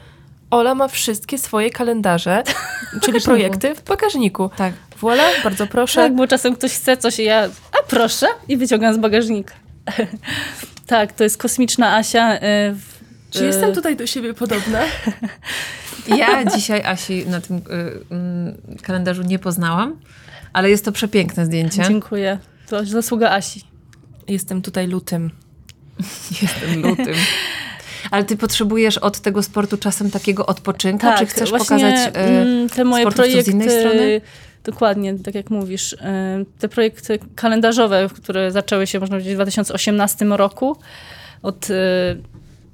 [0.50, 2.42] Ola ma wszystkie swoje kalendarze,
[3.02, 4.50] czyli projekty w bagażniku.
[4.56, 4.72] Tak.
[5.00, 6.00] Voilà, bardzo proszę.
[6.02, 9.54] Tak, bo czasem ktoś chce coś i ja, a proszę, i wyciągam z bagażnika.
[10.86, 12.32] tak, to jest kosmiczna Asia.
[12.38, 14.80] e, w- Czy jestem tutaj do siebie podobna?
[16.06, 17.60] Ja dzisiaj Asi na tym y,
[18.10, 19.96] mm, kalendarzu nie poznałam,
[20.52, 21.82] ale jest to przepiękne zdjęcie.
[21.88, 22.38] Dziękuję.
[22.68, 23.62] To zasługa Asi.
[24.28, 25.30] Jestem tutaj lutym.
[26.42, 27.14] Jestem lutym.
[28.10, 31.06] Ale ty potrzebujesz od tego sportu czasem takiego odpoczynku?
[31.06, 34.20] Tak, czy chcesz pokazać y, mm, te moje projekty, z innej strony?
[34.64, 35.92] Dokładnie, tak jak mówisz.
[35.92, 35.96] y,
[36.58, 40.76] Te projekty kalendarzowe, które zaczęły się, można powiedzieć, w 2018 roku.
[41.42, 41.74] Od, y,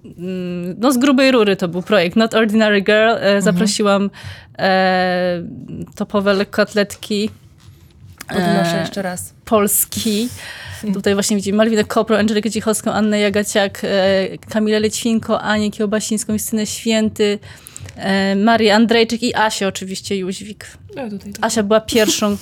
[0.05, 3.11] mm, no z grubej rury to był projekt Not Ordinary Girl.
[3.11, 3.37] Mhm.
[3.37, 4.11] E, Zaprosiłam
[4.59, 5.42] e,
[5.94, 7.31] topowe lekkoatletki
[8.29, 9.35] Podnoszę E, jeszcze raz.
[9.44, 10.29] Polski.
[10.94, 16.66] Tutaj właśnie widzimy Malwinę Kopro, Angelikę Cichowską, Annę Jagaciak, e, Kamilę Lećwinko, Anię Kiełbasińską, Justynę
[16.66, 17.38] Święty,
[18.00, 20.66] e, Marię Andrejczyk i Asię oczywiście Jóźwik.
[20.90, 22.36] O, tutaj, Asia była pierwszą.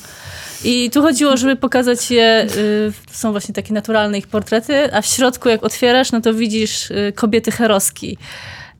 [0.64, 5.06] I tu chodziło, żeby pokazać je, y, są właśnie takie naturalne ich portrety, a w
[5.06, 8.18] środku jak otwierasz, no to widzisz y, kobiety heroski.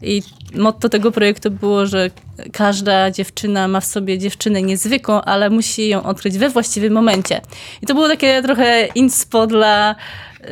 [0.02, 0.22] I
[0.54, 2.10] motto tego projektu było, że
[2.52, 7.40] każda dziewczyna ma w sobie dziewczynę niezwykłą, ale musi ją odkryć we właściwym momencie.
[7.82, 9.94] I to było takie trochę inspo dla,
[10.40, 10.46] y,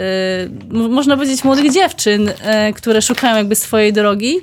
[0.70, 2.34] można powiedzieć, młodych dziewczyn, y,
[2.74, 4.40] które szukają jakby swojej drogi.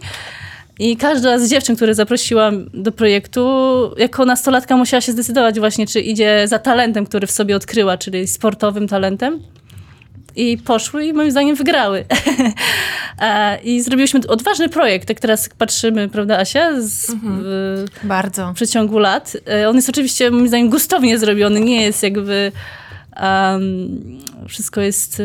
[0.79, 3.49] I każda z dziewczyn, które zaprosiłam do projektu,
[3.97, 8.27] jako nastolatka musiała się zdecydować właśnie, czy idzie za talentem, który w sobie odkryła, czyli
[8.27, 9.39] sportowym talentem,
[10.35, 12.05] i poszły i moim zdaniem wygrały.
[13.63, 16.81] I zrobiliśmy odważny projekt, jak teraz patrzymy, prawda Asia?
[16.81, 17.41] Z, mhm.
[17.43, 18.51] w, Bardzo.
[18.51, 19.37] W przeciągu lat.
[19.47, 22.51] E, on jest oczywiście moim zdaniem gustownie zrobiony, nie jest jakby
[23.21, 24.01] um,
[24.47, 25.23] wszystko jest e,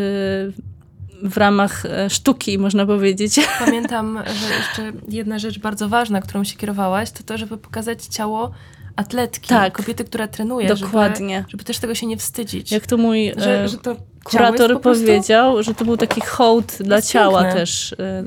[1.23, 3.41] w ramach e, sztuki, można powiedzieć.
[3.65, 8.51] Pamiętam, że jeszcze jedna rzecz bardzo ważna, którą się kierowałaś, to to, żeby pokazać ciało
[8.97, 10.69] atletki, tak, kobiety, która trenuje.
[10.69, 11.37] Dokładnie.
[11.37, 12.73] Żeby, żeby, też tego się nie wstydzić.
[12.73, 17.43] Jak to mój że, że to kurator powiedział, że to był taki hołd dla ciała
[17.43, 17.61] piękne.
[17.61, 18.25] też e,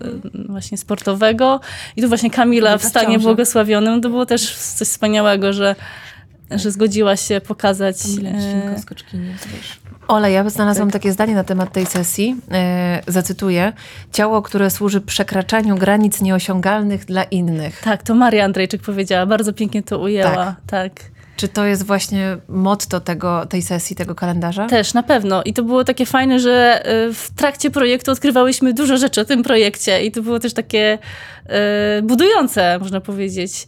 [0.49, 1.59] właśnie sportowego.
[1.95, 5.75] I tu właśnie Kamila w stanie błogosławionym, to było też coś wspaniałego, że
[6.51, 7.97] że zgodziła się pokazać.
[8.01, 9.80] Kamila, skoczkini, wiesz.
[10.11, 10.93] Ola, ja znalazłam tak.
[10.93, 12.35] takie zdanie na temat tej sesji.
[12.51, 13.73] E, zacytuję.
[14.11, 17.81] Ciało, które służy przekraczaniu granic nieosiągalnych dla innych.
[17.81, 19.25] Tak, to Maria Andrejczyk powiedziała.
[19.25, 20.35] Bardzo pięknie to ujęła.
[20.35, 20.55] Tak.
[20.67, 20.91] tak.
[21.35, 24.67] Czy to jest właśnie motto tego, tej sesji, tego kalendarza?
[24.67, 25.43] Też, na pewno.
[25.43, 29.43] I to było takie fajne, że e, w trakcie projektu odkrywałyśmy dużo rzeczy o tym
[29.43, 30.97] projekcie i to było też takie
[31.45, 33.67] e, budujące, można powiedzieć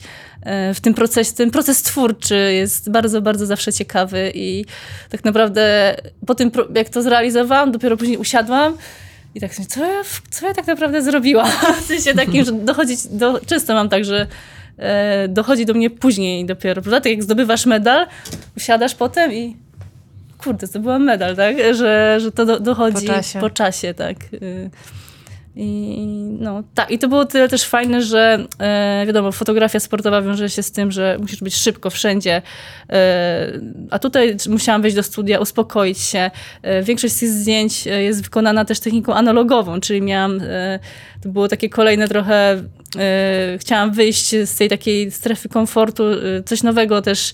[0.74, 4.66] w tym procesie, ten proces twórczy jest bardzo, bardzo zawsze ciekawy i
[5.10, 5.96] tak naprawdę
[6.26, 8.78] po tym, jak to zrealizowałam, dopiero później usiadłam
[9.36, 11.48] i tak co ja, co ja tak naprawdę zrobiłam?
[11.82, 14.28] W sensie takim, że dochodzić do, często mam tak, że
[15.30, 17.02] dochodzi do mnie później dopiero, prawda?
[17.02, 18.08] Tak jak zdobywasz medal,
[18.58, 19.58] usiadasz potem i
[20.38, 21.56] kurde, zdobyłam medal, tak?
[21.74, 23.40] Że, że to do, dochodzi po czasie.
[23.40, 24.18] po czasie, tak.
[24.34, 24.70] Y,
[25.56, 26.06] i,
[26.40, 30.64] no, tak, i to było tyle też fajne, że e, wiadomo, fotografia sportowa wiąże się
[30.64, 32.42] z tym, że musisz być szybko wszędzie.
[32.90, 33.52] E,
[33.92, 36.32] a tutaj musiałam wejść do studia, uspokoić się.
[36.62, 40.80] E, większość z tych zdjęć e, jest wykonana też techniką analogową, czyli miałam, e,
[41.24, 42.64] to było takie kolejne trochę
[43.00, 47.34] E, chciałam wyjść z tej takiej strefy komfortu, e, coś nowego też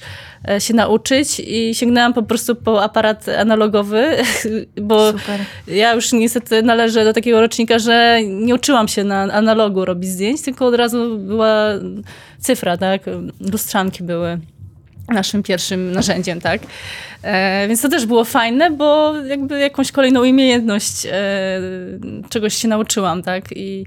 [0.50, 4.18] e, się nauczyć i sięgnęłam po prostu po aparat analogowy,
[4.82, 5.40] bo Super.
[5.68, 10.42] ja już niestety należę do takiego rocznika, że nie uczyłam się na analogu robić zdjęć,
[10.42, 11.66] tylko od razu była
[12.40, 13.02] cyfra, tak?
[13.52, 14.40] Lustrzanki były
[15.14, 16.62] naszym pierwszym narzędziem, tak?
[17.24, 21.12] E, więc to też było fajne, bo jakby jakąś kolejną umiejętność e,
[22.30, 23.46] czegoś się nauczyłam, tak?
[23.56, 23.86] I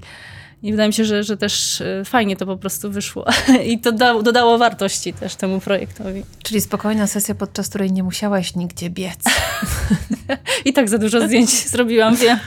[0.63, 3.25] i wydaje mi się, że, że też e, fajnie to po prostu wyszło.
[3.71, 6.23] I to da, dodało wartości też temu projektowi.
[6.43, 9.19] Czyli spokojna sesja, podczas której nie musiałaś nigdzie biec.
[10.65, 12.37] I tak za dużo zdjęć zrobiłam, wiem.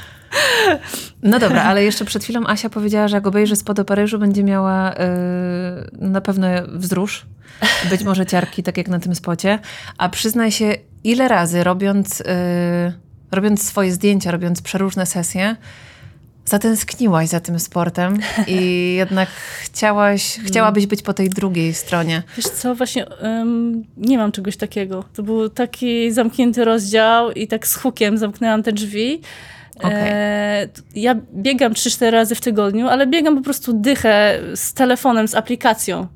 [1.23, 4.95] No dobra, ale jeszcze przed chwilą Asia powiedziała, że jak obejrzy spod Paryżu, będzie miała
[6.01, 7.27] yy, na pewno wzrusz.
[7.91, 9.59] Być może ciarki, tak jak na tym spocie.
[9.99, 12.27] A przyznaj się, ile razy robiąc, yy,
[13.31, 15.57] robiąc swoje zdjęcia, robiąc przeróżne sesje,
[16.45, 19.29] zatęskniłaś za tym sportem i jednak
[19.63, 22.23] chciałaś, chciałabyś być po tej drugiej stronie.
[22.37, 25.05] Wiesz co, właśnie um, nie mam czegoś takiego.
[25.15, 29.21] To był taki zamknięty rozdział i tak z hukiem zamknęłam te drzwi.
[29.79, 29.93] Okay.
[29.93, 35.35] E, ja biegam 3-4 razy w tygodniu, ale biegam po prostu dychę z telefonem, z
[35.35, 36.07] aplikacją.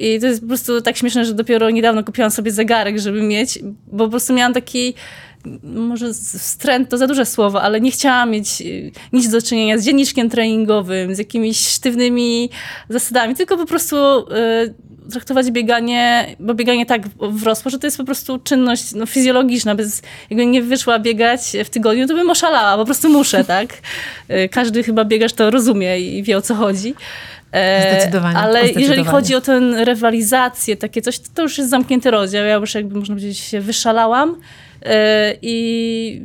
[0.00, 3.58] I to jest po prostu tak śmieszne, że dopiero niedawno kupiłam sobie zegarek, żeby mieć,
[3.86, 4.94] bo po prostu miałam taki
[5.62, 9.84] może wstręt to za duże słowo, ale nie chciałam mieć y, nic do czynienia z
[9.84, 12.50] dzienniczkiem treningowym, z jakimiś sztywnymi
[12.88, 18.04] zasadami, tylko po prostu y, traktować bieganie, bo bieganie tak wrosło, że to jest po
[18.04, 19.74] prostu czynność no, fizjologiczna.
[19.74, 23.68] Bez, jakbym nie wyszła biegać w tygodniu, to bym oszalała, po prostu muszę, tak?
[24.30, 26.94] Y, każdy chyba biegacz to rozumie i wie o co chodzi.
[27.52, 28.36] E, zdecydowanie.
[28.36, 28.86] Ale zdecydowanie.
[28.86, 32.44] jeżeli chodzi o tę rywalizację, takie coś, to już jest zamknięty rozdział.
[32.44, 34.36] Ja już jakby, można powiedzieć, się wyszalałam.
[34.82, 36.22] E, I,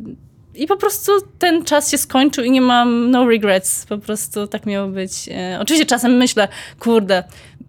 [0.55, 3.85] I po prostu ten czas się skończył i nie mam no regrets.
[3.85, 5.29] Po prostu tak miało być.
[5.29, 6.47] E, oczywiście czasem myślę,
[6.79, 7.23] kurde,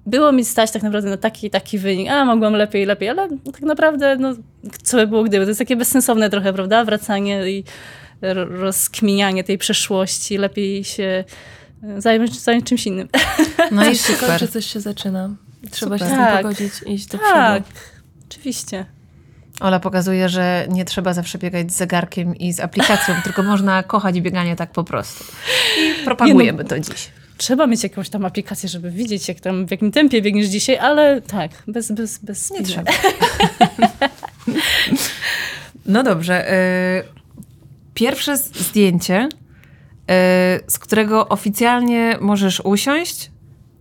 [0.07, 3.61] było mi stać tak naprawdę na taki taki wynik, a mogłam lepiej, lepiej, ale tak
[3.61, 4.35] naprawdę, no,
[4.83, 5.45] co by było gdyby.
[5.45, 6.85] To jest takie bezsensowne trochę, prawda?
[6.85, 7.65] Wracanie i
[8.51, 10.39] rozkminianie tej przeszłości.
[10.39, 11.25] Lepiej się
[11.99, 13.09] zająć, zająć czymś innym.
[13.71, 14.41] No i super.
[14.41, 15.31] że coś się zaczyna.
[15.71, 16.09] Trzeba super.
[16.09, 16.43] się z tym tak.
[16.43, 17.35] pogodzić, iść do przodu.
[17.35, 17.63] Tak,
[18.29, 18.87] oczywiście.
[19.61, 24.21] Ola pokazuje, że nie trzeba zawsze biegać z zegarkiem i z aplikacją, tylko można kochać
[24.21, 25.25] bieganie tak po prostu.
[25.79, 27.11] I propagujemy no, to dziś.
[27.37, 31.21] Trzeba mieć jakąś tam aplikację, żeby widzieć, jak tam, w jakim tempie biegniesz dzisiaj, ale
[31.21, 32.93] tak, bez, bez, bez Nie trzeba.
[35.87, 36.53] no dobrze.
[36.53, 37.05] Y,
[37.95, 39.29] pierwsze zdjęcie,
[40.67, 43.31] z którego oficjalnie możesz usiąść,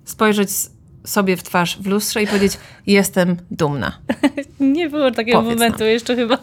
[0.05, 0.49] spojrzeć
[1.05, 2.57] sobie w twarz w lustrze i powiedzieć,
[2.87, 3.99] jestem dumna.
[4.59, 5.87] nie było takiego Powiedz momentu nam.
[5.87, 6.37] jeszcze chyba.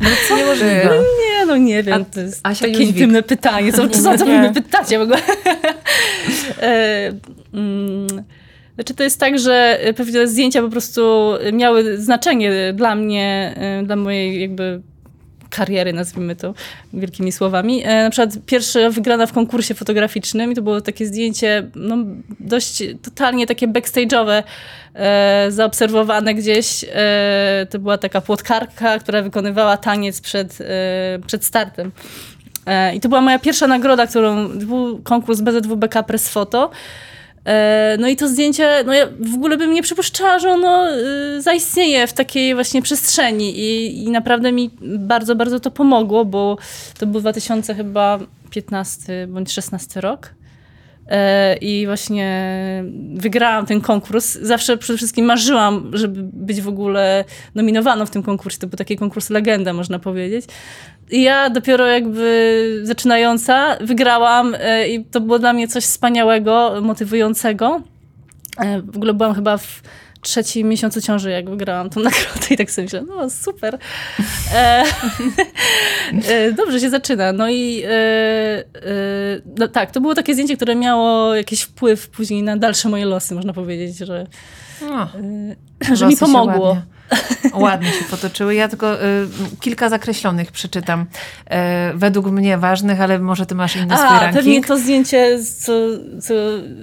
[0.00, 0.84] No co możliwe?
[0.84, 2.02] No nie, no nie wiem.
[2.02, 3.72] A, to jest Asia takie intymne pytanie.
[3.72, 5.18] Co, co, co wy mnie pytacie w ogóle?
[6.62, 7.12] e,
[7.54, 8.06] mm,
[8.74, 13.96] znaczy to jest tak, że pewne zdjęcia po prostu miały znaczenie dla mnie, e, dla
[13.96, 14.82] mojej jakby
[15.56, 16.54] kariery, nazwijmy to
[16.92, 17.82] wielkimi słowami.
[17.84, 21.96] E, na przykład pierwsza wygrana w konkursie fotograficznym i to było takie zdjęcie no,
[22.40, 24.42] dość totalnie takie backstage'owe,
[24.94, 26.84] e, zaobserwowane gdzieś.
[26.92, 31.92] E, to była taka płotkarka, która wykonywała taniec przed, e, przed startem.
[32.66, 36.70] E, I to była moja pierwsza nagroda, którą był konkurs BZWBK Press Photo.
[37.44, 41.42] E, no i to zdjęcie, no ja w ogóle bym nie przypuszczała, że ono y,
[41.42, 46.58] zaistnieje w takiej właśnie przestrzeni i, i naprawdę mi bardzo, bardzo to pomogło, bo
[46.98, 48.18] to był 2000 chyba
[48.50, 50.30] 15 bądź 16 rok.
[51.08, 52.44] E, I właśnie
[53.14, 54.34] wygrałam ten konkurs.
[54.34, 58.58] Zawsze przede wszystkim marzyłam, żeby być w ogóle nominowaną w tym konkursie.
[58.58, 60.44] To był taki konkurs legenda, można powiedzieć.
[61.10, 67.80] I ja dopiero jakby zaczynająca wygrałam e, i to było dla mnie coś wspaniałego, motywującego.
[68.58, 69.82] E, w ogóle byłam chyba w
[70.24, 73.78] trzecim miesiącu ciąży, jak wygrałam tą nagrodę i tak sobie myślę, no super.
[74.54, 74.84] E,
[76.28, 77.32] e, dobrze się zaczyna.
[77.32, 78.64] No i e, e,
[79.58, 83.34] no, tak, to było takie zdjęcie, które miało jakiś wpływ później na dalsze moje losy,
[83.34, 84.26] można powiedzieć, że,
[84.82, 85.08] No,
[85.94, 86.76] że mi pomogło.
[87.54, 88.54] Ładnie, się potoczyły.
[88.54, 89.26] Ja tylko y,
[89.60, 91.00] kilka zakreślonych przeczytam.
[91.00, 91.54] Y,
[91.94, 94.34] według mnie ważnych, ale może ty masz inny swój A, ranking.
[94.36, 95.72] pewnie to zdjęcie, co,
[96.22, 96.34] co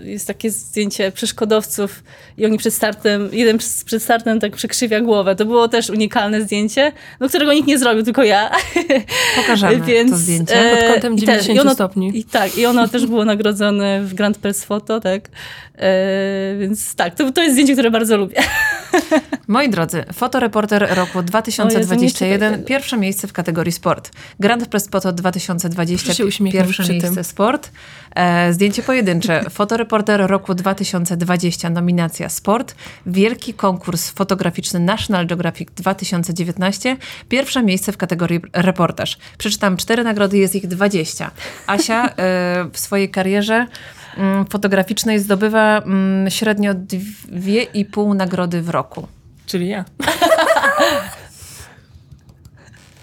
[0.03, 2.03] jest takie zdjęcie przeszkodowców
[2.37, 5.35] i oni przed startem, jeden przed przed startem tak przekrzywia głowę.
[5.35, 8.51] To było też unikalne zdjęcie, no, którego nikt nie zrobił, tylko ja.
[9.41, 10.71] Pokażemy Więc, to zdjęcie.
[10.71, 12.17] e, Pod kątem i też- 90 i ono- stopni.
[12.19, 15.21] I tak, i ono też było nagrodzone w Grand Press Photo, tak.
[15.77, 18.35] E, więc tak, to, to jest zdjęcie, które bardzo lubię.
[19.47, 22.65] Moi drodzy, fotoreporter roku 2021, czytaj.
[22.65, 24.11] pierwsze miejsce w kategorii sport.
[24.39, 27.71] Grand Press Poto 2020, Się uśmiechnął pierwsze miejsce sport.
[28.15, 32.75] E, zdjęcie pojedyncze, fotoreporter roku 2020, nominacja sport.
[33.05, 36.97] Wielki konkurs fotograficzny National Geographic 2019,
[37.29, 39.17] pierwsze miejsce w kategorii reportaż.
[39.37, 41.31] Przeczytam cztery nagrody, jest ich 20.
[41.67, 42.13] Asia e,
[42.73, 43.67] w swojej karierze
[44.49, 49.07] fotograficznej zdobywa mm, średnio dwie i pół nagrody w roku.
[49.45, 49.85] Czyli ja.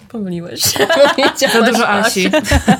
[0.09, 0.61] Pomyliłeś.
[1.53, 2.31] Za dużo Asi.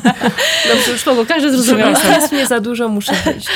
[0.71, 1.91] Dobrze, już mogło, każdy zrozumiał.
[1.91, 3.49] Jest mnie za dużo, muszę wyjść.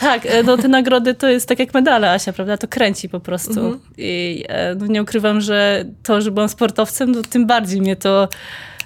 [0.00, 2.56] Tak, e, no te nagrody to jest tak jak medale, Asia, prawda?
[2.56, 3.60] To kręci po prostu.
[3.60, 3.80] Mhm.
[3.96, 8.28] I e, no, nie ukrywam, że to, że byłam sportowcem, to tym bardziej mnie to...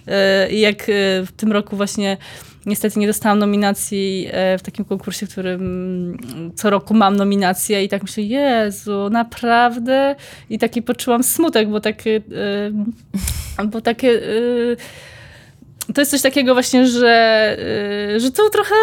[0.06, 0.82] e, I jak
[1.26, 2.16] w tym roku właśnie
[2.66, 7.88] niestety nie dostałam nominacji e, w takim konkursie, w którym co roku mam nominację i
[7.88, 10.16] tak myślę, Jezu, naprawdę?
[10.50, 12.16] I taki poczułam smutek, bo takie...
[13.58, 14.20] e, Bo takie...
[15.94, 17.56] to jest coś takiego właśnie, że,
[18.16, 18.74] y, że to trochę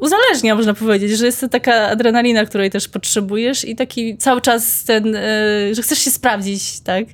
[0.00, 4.84] uzależnia, można powiedzieć, że jest to taka adrenalina, której też potrzebujesz i taki cały czas
[4.84, 7.04] ten, y, że chcesz się sprawdzić, tak?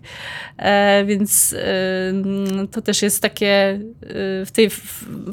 [0.59, 1.59] E, Więc y,
[2.73, 3.81] to też jest takie
[4.47, 4.71] w tej,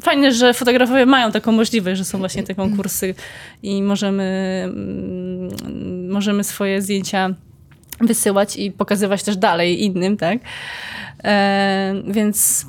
[0.02, 3.14] fajne, że fotografowie mają taką możliwość, że są właśnie te konkursy
[3.62, 7.34] i możemy, mm, możemy swoje zdjęcia
[8.00, 10.38] wysyłać i pokazywać też dalej innym, tak?
[11.24, 12.66] E, Więc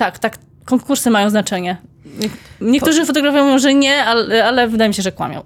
[0.00, 0.38] tak, tak.
[0.64, 1.76] Konkursy mają znaczenie.
[2.18, 2.28] Nie-
[2.70, 5.42] Niektórzy fotografowie mówią, że nie, ale, ale wydaje mi się, że kłamią.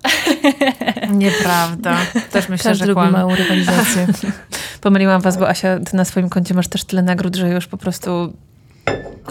[1.12, 1.96] Nieprawda.
[2.32, 3.12] Też myślę, Każdy że lubi kłam.
[3.12, 4.06] małą rywalizację.
[4.80, 7.76] Pomyliłam was, bo Asia, ty na swoim koncie masz też tyle nagród, że już po
[7.76, 8.32] prostu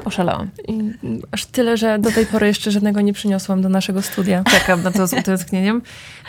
[0.05, 0.49] oszalałam.
[0.67, 0.91] I
[1.31, 4.43] aż tyle, że do tej pory jeszcze żadnego nie przyniosłam do naszego studia.
[4.51, 5.81] Czekam na to z utęsknieniem.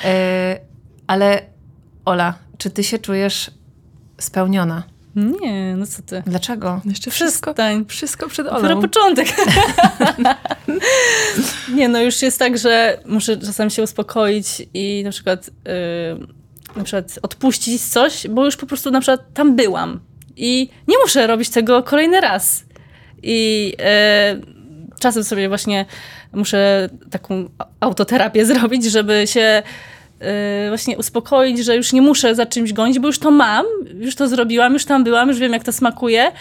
[0.05, 0.59] E,
[1.07, 1.43] ale
[2.05, 3.51] Ola, czy ty się czujesz
[4.19, 4.83] spełniona?
[5.17, 6.23] Nie, no co ty.
[6.27, 6.81] Dlaczego?
[6.85, 7.85] Jeszcze wszystko, Przestań.
[7.89, 8.81] wszystko przed Dopiero Olą.
[8.81, 9.29] początek.
[11.77, 15.51] nie, no już jest tak, że muszę czasem się uspokoić i na przykład,
[16.19, 16.27] yy,
[16.77, 20.01] na przykład odpuścić coś, bo już po prostu na przykład tam byłam.
[20.37, 22.65] I nie muszę robić tego kolejny raz.
[23.23, 24.55] I yy,
[25.01, 25.87] czasem sobie właśnie
[26.33, 27.49] muszę taką
[27.81, 29.63] autoterapię zrobić, żeby się
[30.69, 33.67] właśnie uspokoić, że już nie muszę za czymś gonić, bo już to mam,
[33.99, 36.33] już to zrobiłam, już tam byłam, już wiem jak to smakuje.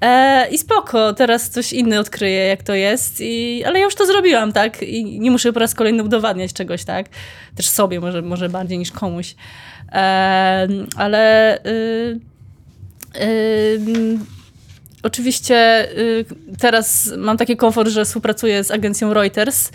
[0.00, 4.06] E, I spoko, teraz coś inny odkryję, jak to jest, i, ale ja już to
[4.06, 4.82] zrobiłam, tak?
[4.82, 7.06] I nie muszę po raz kolejny udowadniać czegoś, tak?
[7.56, 9.34] Też sobie, może, może bardziej niż komuś.
[9.92, 12.20] E, ale y,
[13.20, 14.18] y,
[15.02, 16.24] oczywiście y,
[16.58, 19.70] teraz mam taki komfort, że współpracuję z agencją Reuters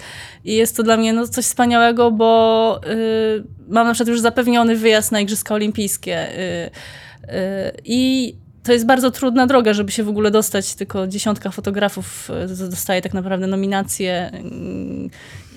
[0.46, 4.76] i jest to dla mnie no, coś wspaniałego, bo y, mam na przykład już zapewniony
[4.76, 6.40] wyjazd na Igrzyska Olimpijskie.
[6.40, 6.72] Y,
[7.86, 10.76] I to jest bardzo trudna droga, żeby się w ogóle dostać.
[10.76, 12.30] Tylko dziesiątka fotografów
[12.70, 14.32] dostaje tak naprawdę nominacje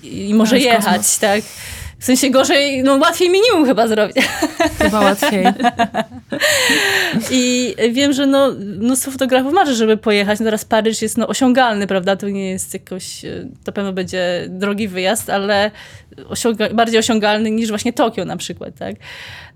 [0.03, 1.41] i może jechać, tak?
[1.99, 4.17] W sensie gorzej, no łatwiej minimum chyba zrobić.
[4.77, 5.45] Chyba łatwiej.
[7.31, 10.39] I wiem, że no, mnóstwo fotografów marzy, żeby pojechać.
[10.39, 12.15] No teraz Paryż jest no, osiągalny, prawda?
[12.15, 15.71] To nie jest jakoś, e, to pewno będzie drogi wyjazd, ale
[16.29, 18.95] osiąga bardziej osiągalny niż właśnie Tokio na przykład, tak?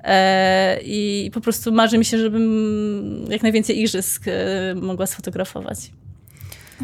[0.03, 5.77] E, I po prostu marzy mi się, żebym jak najwięcej igrzysk e, mogła sfotografować.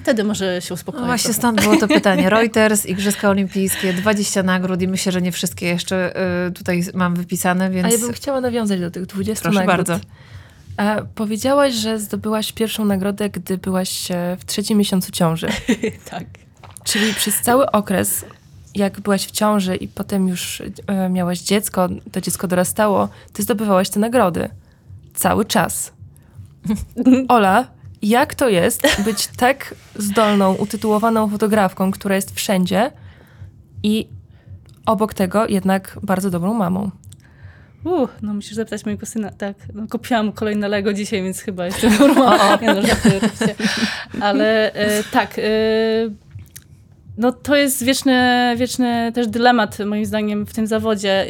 [0.02, 1.02] Wtedy może się uspokoić.
[1.02, 2.30] No właśnie stąd było to pytanie.
[2.40, 6.14] Reuters, Igrzyska Olimpijskie, 20 nagród i myślę, że nie wszystkie jeszcze
[6.48, 7.88] y, tutaj mam wypisane, więc...
[7.88, 9.88] A ja bym chciała nawiązać do tych 20 Proszę nagród.
[9.88, 10.06] bardzo.
[10.78, 15.48] A powiedziałaś, że zdobyłaś pierwszą nagrodę, gdy byłaś e, w trzecim miesiącu ciąży.
[16.12, 16.24] tak.
[16.84, 18.26] Czyli przez cały okres,
[18.76, 23.90] jak byłaś w ciąży i potem już e, miałaś dziecko, to dziecko dorastało, ty zdobywałaś
[23.90, 24.50] te nagrody.
[25.16, 25.92] Cały czas.
[27.28, 27.68] Ola,
[28.02, 32.92] jak to jest być tak zdolną, utytułowaną fotografką, która jest wszędzie
[33.84, 34.08] i
[34.86, 36.92] obok tego jednak bardzo dobrą mamą?
[37.84, 39.32] Uh, no musisz zapytać mojego syna.
[39.32, 42.56] Tak, no, kupiłam kolejne Lego dzisiaj, więc chyba jestem normalna.
[42.62, 43.56] Nie no, żartuję oczywiście.
[44.22, 45.42] Ale e, tak, e,
[47.18, 51.26] no to jest wieczny, wieczny też dylemat moim zdaniem w tym zawodzie,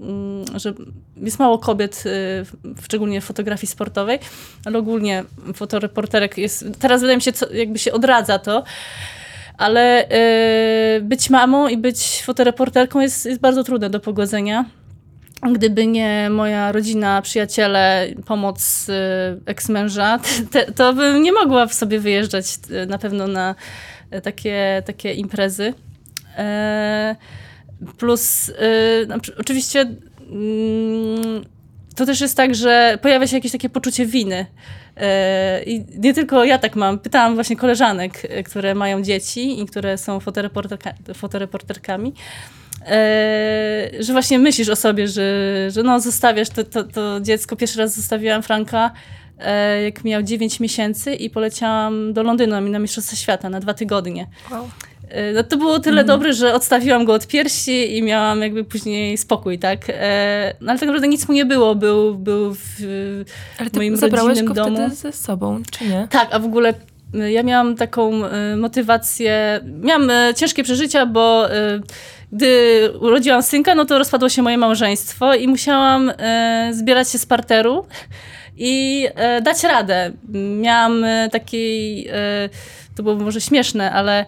[0.00, 0.74] mm, że
[1.16, 4.18] jest mało kobiet, e, szczególnie w fotografii sportowej,
[4.64, 8.64] ale ogólnie fotoreporterek jest, teraz wydaje mi się, jakby się odradza to,
[9.58, 14.64] ale e, być mamą i być fotoreporterką jest, jest bardzo trudne do pogodzenia.
[15.52, 18.86] Gdyby nie moja rodzina, przyjaciele, pomoc
[19.46, 20.18] eks-męża,
[20.76, 22.46] to bym nie mogła w sobie wyjeżdżać
[22.86, 23.54] na pewno na
[24.22, 25.74] takie, takie imprezy.
[26.38, 27.16] E,
[27.98, 28.52] plus
[29.08, 29.80] no, oczywiście
[30.30, 31.44] mm,
[31.96, 34.46] to też jest tak, że pojawia się jakieś takie poczucie winy.
[34.96, 36.98] E, I nie tylko ja tak mam.
[36.98, 42.14] Pytałam właśnie koleżanek, które mają dzieci i które są fotoreporterka, fotoreporterkami.
[42.86, 47.56] E, że właśnie myślisz o sobie, że, że no zostawiasz to, to, to dziecko.
[47.56, 48.92] Pierwszy raz zostawiłam Franka, e,
[49.84, 54.26] jak miał 9 miesięcy i poleciałam do Londynu na Mistrzostwa Świata na dwa tygodnie.
[54.50, 54.68] Wow.
[55.08, 56.06] E, no to było tyle mm.
[56.06, 59.80] dobre, że odstawiłam go od piersi i miałam jakby później spokój, tak?
[60.60, 62.76] No ale tak naprawdę nic mu nie było, był, był w
[63.58, 64.76] ale moim rodzinnym go domu.
[64.76, 66.08] wtedy ze sobą, czy nie?
[66.10, 66.74] Tak, a w ogóle
[67.30, 68.12] ja miałam taką
[68.56, 71.48] motywację, miałam ciężkie przeżycia, bo
[72.32, 77.26] gdy urodziłam synka, no to rozpadło się moje małżeństwo i musiałam e, zbierać się z
[77.26, 77.86] parteru
[78.56, 80.12] i e, dać radę.
[80.60, 82.48] Miałam e, takiej, e,
[82.94, 84.26] to było może śmieszne, ale e,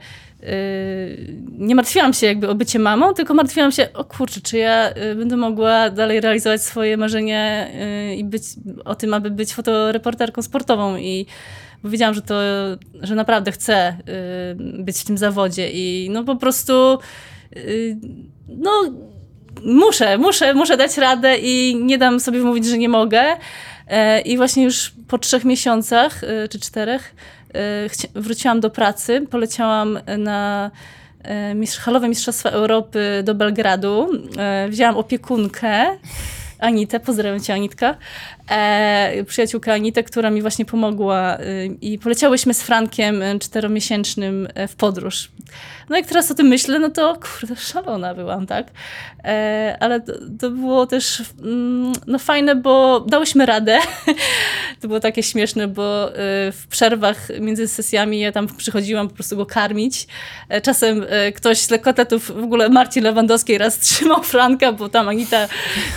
[1.59, 5.15] nie martwiłam się jakby o bycie mamą, tylko martwiłam się, o kurczę, czy ja e,
[5.15, 7.71] będę mogła dalej realizować swoje marzenie
[8.17, 8.43] i być
[8.85, 11.27] o tym, aby być fotoreporterką sportową i
[11.83, 12.35] bo wiedziałam, że to,
[13.03, 13.97] że naprawdę chcę
[14.79, 16.99] być w tym zawodzie i no po prostu
[18.49, 18.71] no
[19.65, 23.23] muszę, muszę, muszę dać radę i nie dam sobie mówić, że nie mogę.
[23.89, 27.15] E, I właśnie już po trzech miesiącach, y, czy czterech,
[28.15, 29.27] y, wróciłam do pracy.
[29.31, 30.71] Poleciałam na
[31.25, 34.09] e, halowe Mistrzostwa Europy do Belgradu.
[34.39, 35.87] E, wzięłam opiekunkę.
[36.59, 37.97] Anitę, pozdrawiam cię Anitka,
[38.51, 45.31] e, przyjaciółkę Anitę, która mi właśnie pomogła y, i poleciałyśmy z Frankiem czteromiesięcznym w podróż.
[45.89, 48.67] No jak teraz o tym myślę, no to kurde, szalona byłam, tak?
[49.25, 53.79] E, ale to, to, było też mm, no fajne, bo dałyśmy radę.
[54.81, 56.13] to było takie śmieszne, bo y,
[56.53, 60.07] w przerwach między sesjami ja tam przychodziłam po prostu go karmić.
[60.49, 65.09] E, czasem e, ktoś z lekkotetów, w ogóle Marcin Lewandowski raz trzymał Franka, bo tam
[65.09, 65.49] Anita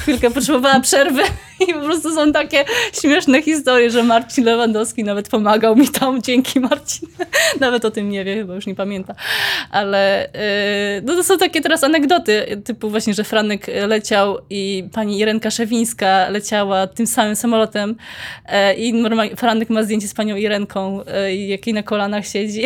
[0.02, 1.22] chwilkę potrzebowała przerwy
[1.68, 2.66] i po prostu są takie
[3.02, 7.10] śmieszne historie, że Marcin Lewandowski nawet pomagał mi tam, dzięki Marcin.
[7.60, 9.16] nawet o tym nie wie, chyba już nie pamięta
[9.72, 15.20] ale yy, no to są takie teraz anegdoty, typu właśnie, że Franek leciał i pani
[15.20, 17.96] Irenka Szewińska leciała tym samym samolotem
[18.46, 19.04] yy, i
[19.36, 22.64] Franek ma zdjęcie z panią Irenką, yy, jak jej na kolanach siedzi.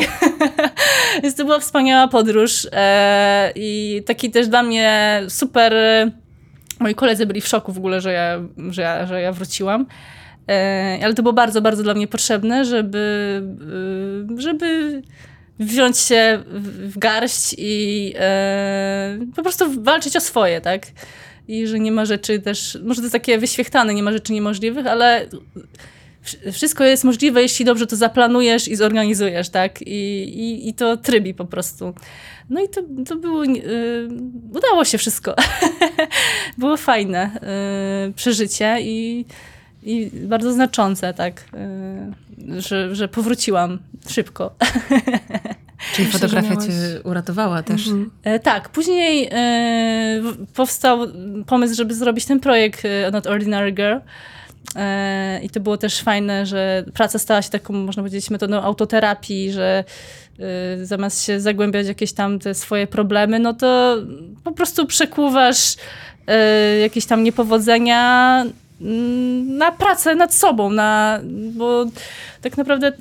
[1.23, 2.69] Więc to była wspaniała podróż yy,
[3.55, 5.73] i taki też dla mnie super...
[6.79, 9.85] Moi koledzy byli w szoku w ogóle, że ja, że ja, że ja wróciłam.
[11.03, 13.41] Ale to było bardzo, bardzo dla mnie potrzebne, żeby,
[14.37, 15.01] żeby
[15.59, 16.43] wziąć się
[16.87, 20.87] w garść i e, po prostu walczyć o swoje, tak?
[21.47, 25.27] I że nie ma rzeczy też, może to takie wyświechtane, nie ma rzeczy niemożliwych, ale
[26.51, 29.81] wszystko jest możliwe, jeśli dobrze to zaplanujesz i zorganizujesz, tak?
[29.81, 31.93] I, i, i to trybi po prostu.
[32.49, 34.09] No i to, to było, yy,
[34.53, 35.35] udało się wszystko.
[36.57, 37.29] było fajne
[38.07, 39.25] yy, przeżycie i,
[39.83, 41.45] i bardzo znaczące, tak?
[41.53, 42.25] Yy
[42.57, 44.51] że, że powróciłam szybko.
[45.95, 46.71] Czyli fotografia cię
[47.03, 47.87] uratowała też.
[47.87, 48.11] Mhm.
[48.23, 50.21] E, tak, później e,
[50.53, 50.99] powstał
[51.47, 53.97] pomysł, żeby zrobić ten projekt e, Not Ordinary Girl.
[54.75, 59.51] E, I to było też fajne, że praca stała się taką, można powiedzieć, metodą autoterapii,
[59.51, 59.83] że
[60.39, 63.97] e, zamiast się zagłębiać w jakieś tam te swoje problemy, no to
[64.43, 65.75] po prostu przekuwasz
[66.81, 68.45] jakieś tam niepowodzenia
[68.81, 71.19] mm, na pracę nad sobą, na,
[71.53, 71.85] bo
[72.41, 72.91] tak naprawdę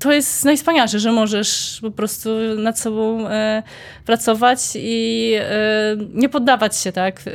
[0.00, 3.62] to jest najwspanialsze, że możesz po prostu nad sobą e,
[4.06, 7.22] pracować i e, nie poddawać się, tak?
[7.26, 7.30] E,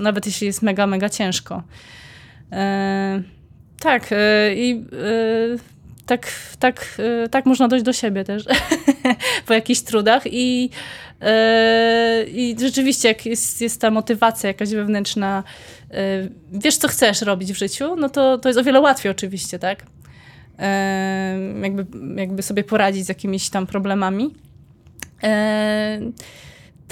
[0.00, 1.62] nawet jeśli jest mega, mega ciężko.
[2.52, 3.22] E,
[3.80, 5.58] tak, e, i e,
[6.06, 8.44] tak, tak, tak można dojść do siebie też
[9.46, 10.70] po jakichś trudach i,
[12.26, 15.42] i rzeczywiście jak jest, jest ta motywacja jakaś wewnętrzna,
[16.52, 19.84] wiesz co chcesz robić w życiu, no to, to jest o wiele łatwiej oczywiście, tak?
[21.62, 21.86] Jakby,
[22.20, 24.34] jakby sobie poradzić z jakimiś tam problemami.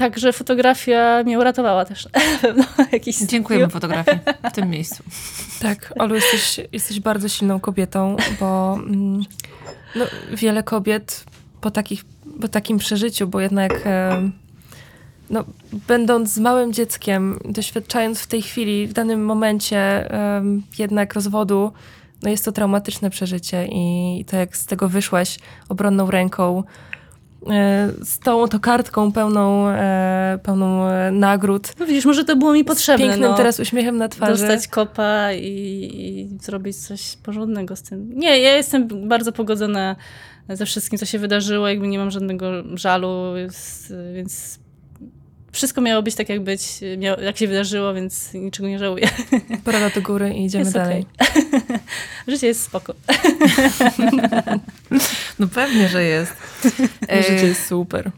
[0.01, 2.09] Także fotografia mnie uratowała też.
[2.57, 3.73] no, jakiś Dziękujemy styl.
[3.73, 4.19] fotografii
[4.51, 5.03] w tym miejscu.
[5.61, 9.23] Tak, Olu, jesteś, jesteś bardzo silną kobietą, bo mm,
[9.97, 11.25] no, wiele kobiet
[11.61, 12.05] po, takich,
[12.41, 13.73] po takim przeżyciu, bo jednak
[15.31, 15.45] no,
[15.89, 20.09] będąc małym dzieckiem, doświadczając w tej chwili, w danym momencie
[20.79, 21.73] jednak rozwodu,
[22.23, 26.65] no jest to traumatyczne przeżycie i to jak z tego wyszłaś obronną ręką,
[27.51, 31.73] e, z tą to kartką pełną, e, pełną e, nagród.
[31.79, 33.07] No widzisz, może to było mi potrzebne.
[33.07, 34.33] Z pięknym no, teraz uśmiechem na twarzy.
[34.33, 35.47] Dostać kopa i,
[35.93, 38.19] i, zrobić coś porządnego z tym.
[38.19, 39.97] Nie, ja jestem bardzo pogodzona
[40.49, 43.35] ze wszystkim, co się wydarzyło, jakby nie mam żadnego żalu,
[44.15, 44.60] więc
[45.53, 46.63] wszystko miało być tak, jak być,
[47.23, 49.09] jak się wydarzyło, więc niczego nie żałuję.
[49.65, 51.07] Porada do góry i idziemy jest dalej.
[51.19, 51.79] Okay.
[52.29, 52.95] Życie jest spoko.
[55.39, 56.33] no pewnie, że jest.
[57.29, 58.11] Życie jest super.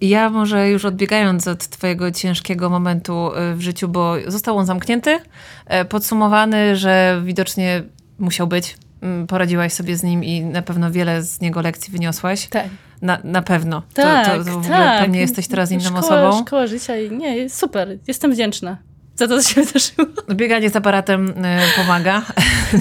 [0.00, 5.18] Ja może już odbiegając od twojego ciężkiego momentu e, w życiu, bo został on zamknięty,
[5.66, 7.82] e, podsumowany, że widocznie
[8.18, 8.76] musiał być.
[9.02, 12.46] Mm, poradziłaś sobie z nim i na pewno wiele z niego lekcji wyniosłaś.
[12.46, 12.68] Tak.
[13.02, 13.82] Na, na pewno.
[13.94, 15.02] Tak, to, to, to tak.
[15.02, 16.46] pewnie jesteś teraz inną szkoła, osobą.
[16.46, 17.98] Szkoła życia i nie, super.
[18.06, 18.76] Jestem wdzięczna
[19.16, 20.08] za to, co się wydarzyło.
[20.34, 21.32] Bieganie z aparatem y,
[21.76, 22.22] pomaga.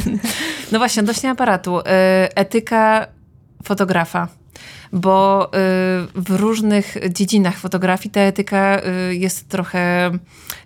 [0.71, 1.79] no właśnie, odnośnie aparatu.
[1.79, 1.83] Y,
[2.35, 3.07] etyka
[3.63, 4.27] fotografa
[4.93, 5.49] bo y,
[6.15, 10.11] w różnych dziedzinach fotografii ta etyka y, jest trochę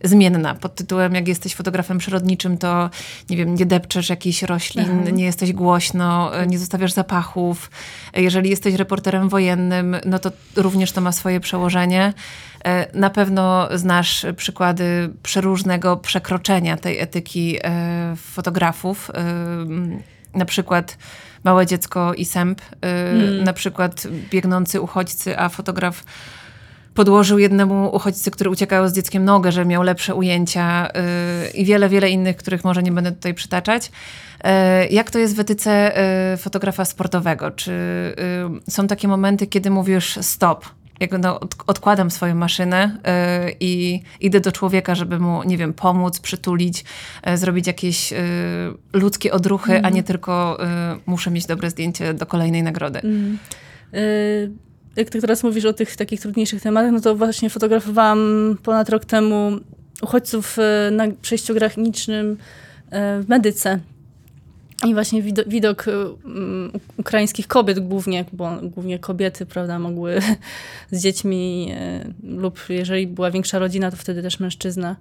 [0.04, 0.56] zmienna.
[0.56, 2.90] Pod tytułem, jak jesteś fotografem przyrodniczym, to
[3.30, 5.12] nie wiem, nie depczesz jakichś roślin, Aha.
[5.12, 7.72] nie jesteś głośno, y, nie zostawiasz zapachów.
[8.14, 12.14] Jeżeli jesteś reporterem wojennym, no to również to ma swoje przełożenie.
[12.94, 17.58] Na pewno znasz przykłady przeróżnego przekroczenia tej etyki
[18.16, 19.12] fotografów.
[20.34, 20.98] Na przykład
[21.48, 23.44] małe dziecko i sęp, mm.
[23.44, 26.04] na przykład biegnący uchodźcy, a fotograf
[26.94, 30.88] podłożył jednemu uchodźcy, który uciekał z dzieckiem nogę, że miał lepsze ujęcia
[31.44, 33.92] yy, i wiele, wiele innych, których może nie będę tutaj przytaczać.
[34.44, 34.52] Yy,
[34.88, 35.94] jak to jest w etyce
[36.32, 37.52] yy, fotografa sportowego?
[37.52, 37.72] Czy
[38.68, 40.66] y, są takie momenty, kiedy mówisz stop,
[41.00, 42.98] jak no, od, odkładam swoją maszynę
[43.46, 46.86] yy, i idę do człowieka, żeby mu, nie wiem, pomóc, przytulić,
[47.26, 48.18] yy, zrobić jakieś yy,
[48.94, 49.86] ludzkie odruchy, mm.
[49.86, 50.58] a nie tylko
[51.06, 53.00] muszę mieć dobre zdjęcie do kolejnej nagrody.
[53.00, 53.38] Mm.
[54.96, 59.06] jak ty teraz mówisz o tych takich trudniejszych tematach, no to właśnie fotografowałam ponad rok
[59.06, 59.52] temu
[60.02, 60.58] uchodźców
[60.92, 62.38] na przejściu granicznym
[62.92, 63.80] w Medyce.
[64.86, 70.20] I właśnie widok, um, ukraińskich kobiet głównie, bo głównie kobiety, prawda, mogły
[70.92, 74.96] z dziećmi e, lub jeżeli była większa rodzina, to wtedy też mężczyzna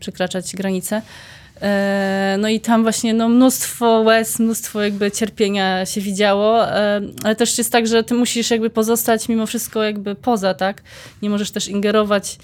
[0.00, 1.02] przekraczać granicę.
[1.62, 7.36] E, no i tam właśnie no, mnóstwo łez, mnóstwo jakby cierpienia się widziało, e, ale
[7.36, 10.82] też jest tak, że ty musisz jakby pozostać mimo wszystko jakby poza, tak?
[11.22, 12.38] Nie możesz też ingerować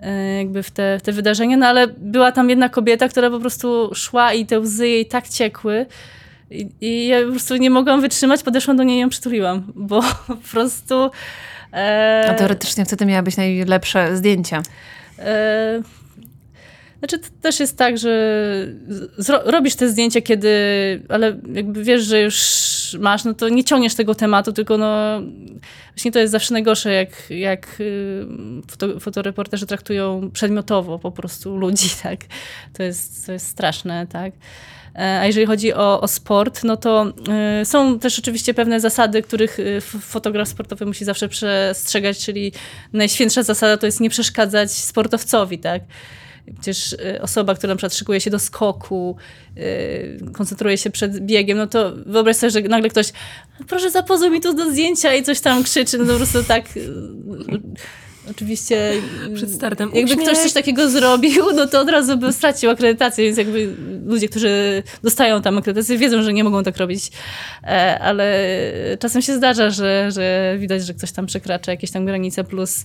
[0.00, 3.40] e, jakby w te, w te wydarzenia, no ale była tam jedna kobieta, która po
[3.40, 5.86] prostu szła i te łzy jej tak ciekły,
[6.50, 10.02] i, I, ja po prostu nie mogłam wytrzymać, podeszłam do niej i ją przytuliłam, bo
[10.26, 11.10] po prostu...
[11.72, 14.62] E, A teoretycznie wtedy miałabyś najlepsze zdjęcia.
[15.18, 15.82] E,
[16.98, 18.66] znaczy, to też jest tak, że
[19.44, 20.48] robisz te zdjęcia, kiedy,
[21.08, 25.20] ale jakby wiesz, że już masz, no to nie ciągniesz tego tematu, tylko no,
[25.94, 28.26] właśnie to jest zawsze najgorsze, jak, jak y,
[28.70, 32.20] foto, fotoreporterzy traktują przedmiotowo po prostu ludzi, tak.
[32.72, 34.32] To jest, to jest straszne, tak.
[35.00, 37.12] E, a jeżeli chodzi o, o sport, no to
[37.62, 42.52] y, są też oczywiście pewne zasady, których y, fotograf sportowy musi zawsze przestrzegać, czyli
[42.92, 45.82] najświętsza zasada to jest nie przeszkadzać sportowcowi, tak?
[46.54, 49.16] Przecież osoba, która na przykład szykuje się do skoku,
[50.32, 53.12] koncentruje się przed biegiem, no to wyobraź sobie, że nagle ktoś
[53.68, 56.64] proszę zapozuj mi tu do zdjęcia i coś tam krzyczy, no to po prostu tak
[58.30, 58.92] Oczywiście
[59.34, 59.90] przed startem.
[59.94, 63.74] Jakby ktoś coś takiego zrobił, no to od razu by stracił akredytację, więc jakby
[64.06, 67.10] ludzie, którzy dostają tam akredytację, wiedzą, że nie mogą tak robić.
[67.62, 68.48] E, ale
[68.98, 72.84] czasem się zdarza, że, że widać, że ktoś tam przekracza jakieś tam granice plus.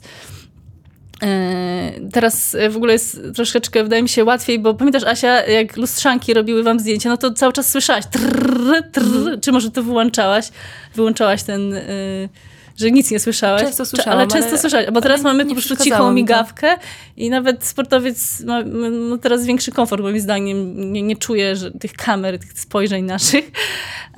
[1.23, 6.33] E, teraz w ogóle jest troszeczkę, wydaje mi się, łatwiej, bo pamiętasz, Asia, jak lustrzanki
[6.33, 10.49] robiły wam zdjęcia, no to cały czas słyszałaś trrr, trrr, czy może to wyłączałaś?
[10.95, 11.73] Wyłączałaś ten...
[11.73, 12.29] Y
[12.77, 13.61] że nic nie słyszałeś.
[13.61, 16.77] Często słyszałam, ale często ale, słyszałeś, bo teraz mamy po prostu cichą migawkę
[17.17, 20.91] i nawet sportowiec ma no teraz większy komfort moim zdaniem.
[20.91, 23.51] Nie, nie czuje że tych kamer, tych spojrzeń naszych,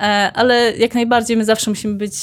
[0.34, 2.14] ale jak najbardziej my zawsze musimy być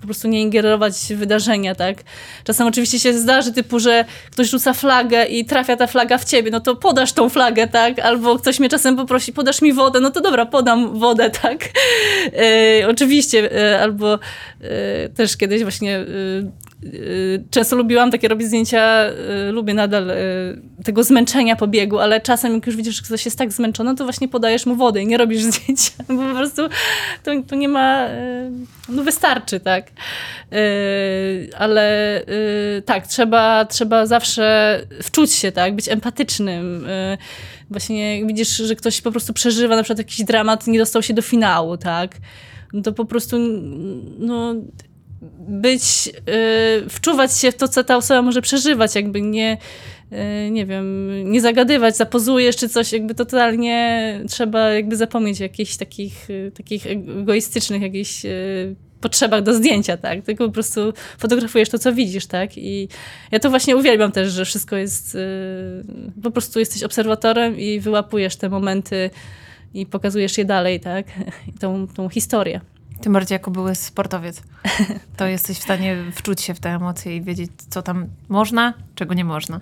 [0.00, 1.98] po prostu nie ingerować w wydarzenia, tak?
[2.44, 6.50] Czasem oczywiście się zdarzy typu, że ktoś rzuca flagę i trafia ta flaga w ciebie,
[6.50, 7.98] no to podasz tą flagę, tak?
[7.98, 11.68] Albo ktoś mnie czasem poprosi, podasz mi wodę, no to dobra, podam wodę, tak?
[12.82, 16.04] E, oczywiście, e, albo e, też kiedyś właśnie e,
[17.50, 19.06] często lubiłam takie robić zdjęcia,
[19.48, 20.14] y, lubię nadal y,
[20.84, 24.04] tego zmęczenia po biegu, ale czasem jak już widzisz, że ktoś jest tak zmęczony, to
[24.04, 26.62] właśnie podajesz mu wodę i nie robisz zdjęcia, bo po prostu
[27.22, 28.08] to, to nie ma,
[28.88, 29.90] no wystarczy, tak.
[31.58, 32.22] Ale
[32.86, 36.86] tak, trzeba, trzeba zawsze wczuć się, tak, być empatycznym.
[37.70, 41.14] Właśnie jak widzisz, że ktoś po prostu przeżywa na przykład jakiś dramat, nie dostał się
[41.14, 42.16] do finału, tak,
[42.72, 43.36] no to po prostu
[44.18, 44.54] no
[45.48, 49.58] być, y, wczuwać się w to, co ta osoba może przeżywać, jakby nie,
[50.12, 55.76] y, nie wiem, nie zagadywać, zapozujesz czy coś, jakby totalnie trzeba jakby zapomnieć o jakichś
[55.76, 58.22] takich, y, takich egoistycznych jakichś
[59.00, 60.22] potrzebach do zdjęcia, tak?
[60.22, 62.58] Tylko po prostu fotografujesz to, co widzisz, tak?
[62.58, 62.88] I
[63.30, 65.18] ja to właśnie uwielbiam też, że wszystko jest,
[66.22, 69.10] po prostu jesteś obserwatorem i wyłapujesz te momenty
[69.74, 71.06] i pokazujesz je dalej, tak?
[71.48, 72.60] I tą, tą historię.
[73.02, 74.42] Tym bardziej jako były sportowiec.
[75.16, 79.14] To jesteś w stanie wczuć się w te emocje i wiedzieć, co tam można, czego
[79.14, 79.60] nie można.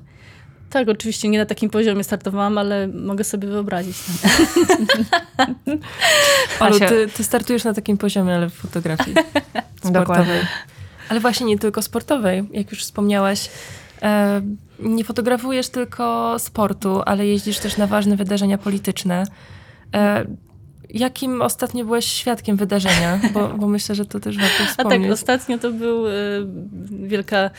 [0.71, 3.97] Tak, oczywiście nie na takim poziomie startowałam, ale mogę sobie wyobrazić.
[6.61, 9.17] Olu, ty, ty startujesz na takim poziomie, ale w fotografii
[9.89, 10.41] sportowej.
[11.09, 13.51] Ale właśnie nie tylko sportowej, jak już wspomniałaś.
[14.03, 14.43] E,
[14.79, 19.25] nie fotografujesz tylko sportu, ale jeździsz też na ważne wydarzenia polityczne.
[19.95, 20.25] E,
[20.95, 23.21] Jakim ostatnio byłeś świadkiem wydarzenia?
[23.33, 25.01] Bo, bo myślę, że to też warto wspomnieć.
[25.01, 26.13] A tak, ostatnio to był y,
[26.91, 27.51] wielka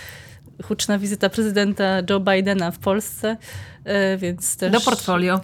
[0.63, 3.37] huczna wizyta prezydenta Joe Bidena w Polsce,
[4.13, 4.71] y, więc też...
[4.71, 5.41] Do portfolio.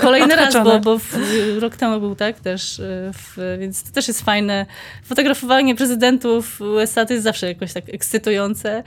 [0.00, 1.16] Kolejny raz, bo, bo w,
[1.58, 4.66] rok temu był tak też, y, w, więc to też jest fajne.
[5.04, 8.82] Fotografowanie prezydentów USA to jest zawsze jakoś tak ekscytujące.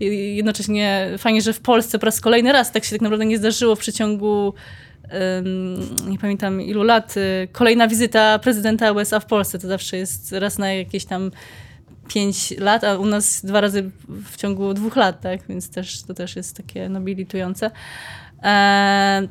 [0.00, 3.38] I jednocześnie fajnie, że w Polsce po raz kolejny raz tak się tak naprawdę nie
[3.38, 4.54] zdarzyło w przeciągu
[6.08, 9.58] nie pamiętam ilu lat, y, kolejna wizyta prezydenta USA w Polsce.
[9.58, 11.30] To zawsze jest raz na jakieś tam
[12.08, 13.90] pięć lat, a u nas dwa razy
[14.24, 15.40] w ciągu dwóch lat, tak?
[15.48, 17.70] Więc też, to też jest takie nobilitujące.
[18.42, 19.28] E, E,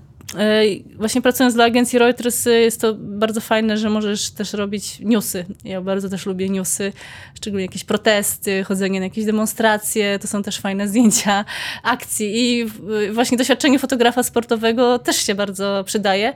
[0.95, 5.45] właśnie pracując dla agencji Reuters jest to bardzo fajne, że możesz też robić newsy.
[5.63, 6.93] Ja bardzo też lubię newsy,
[7.35, 11.45] szczególnie jakieś protesty, chodzenie na jakieś demonstracje, to są też fajne zdjęcia
[11.83, 12.65] akcji i
[13.11, 16.33] właśnie doświadczenie fotografa sportowego też się bardzo przydaje.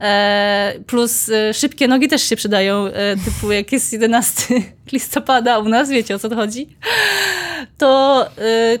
[0.00, 2.86] E, plus e, szybkie nogi też się przydają,
[3.24, 4.54] typu jak jest 11
[4.92, 6.68] listopada u nas, wiecie o co to chodzi,
[7.78, 8.26] to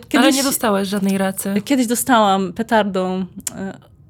[0.08, 0.26] kiedyś...
[0.26, 1.62] Ale nie dostałeś żadnej racy.
[1.64, 3.26] Kiedyś dostałam petardą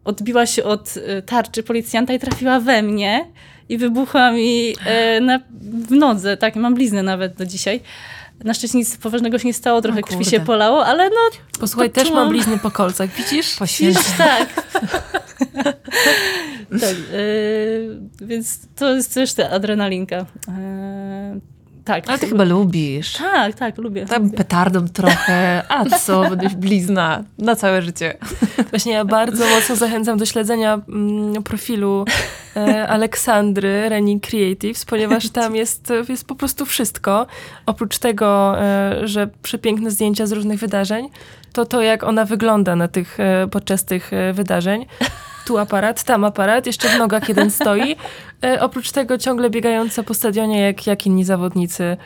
[0.06, 3.26] odbiła się od y, tarczy policjanta i trafiła we mnie
[3.68, 5.40] i wybuchła mi e, na,
[5.88, 6.36] w nodze.
[6.36, 7.80] Tak, mam bliznę nawet do dzisiaj.
[8.44, 11.16] Na szczęście nic poważnego się nie stało, trochę krwi się polało, ale no...
[11.60, 13.56] Posłuchaj, też mam blizny po kolcach, widzisz?
[13.58, 13.64] Po
[14.18, 14.64] tak.
[16.80, 20.26] tak y, więc to jest też ta adrenalinka.
[20.48, 21.55] E,
[21.86, 22.08] tak.
[22.08, 23.12] Ale ty chyba lubisz.
[23.12, 24.06] Tak, tak, lubię.
[24.06, 28.18] Tam petardą trochę, a co, będziesz blizna na całe życie.
[28.70, 32.04] Właśnie ja bardzo mocno zachęcam do śledzenia mm, profilu
[32.56, 37.26] e, Aleksandry Reni Creatives, ponieważ tam jest, jest po prostu wszystko.
[37.66, 41.08] Oprócz tego, e, że przepiękne zdjęcia z różnych wydarzeń,
[41.52, 44.86] to to, jak ona wygląda na tych, e, podczas tych wydarzeń
[45.46, 47.96] tu aparat, tam aparat, jeszcze w nogach jeden stoi.
[48.44, 51.96] E, oprócz tego ciągle biegająca po stadionie jak, jak inni zawodnicy.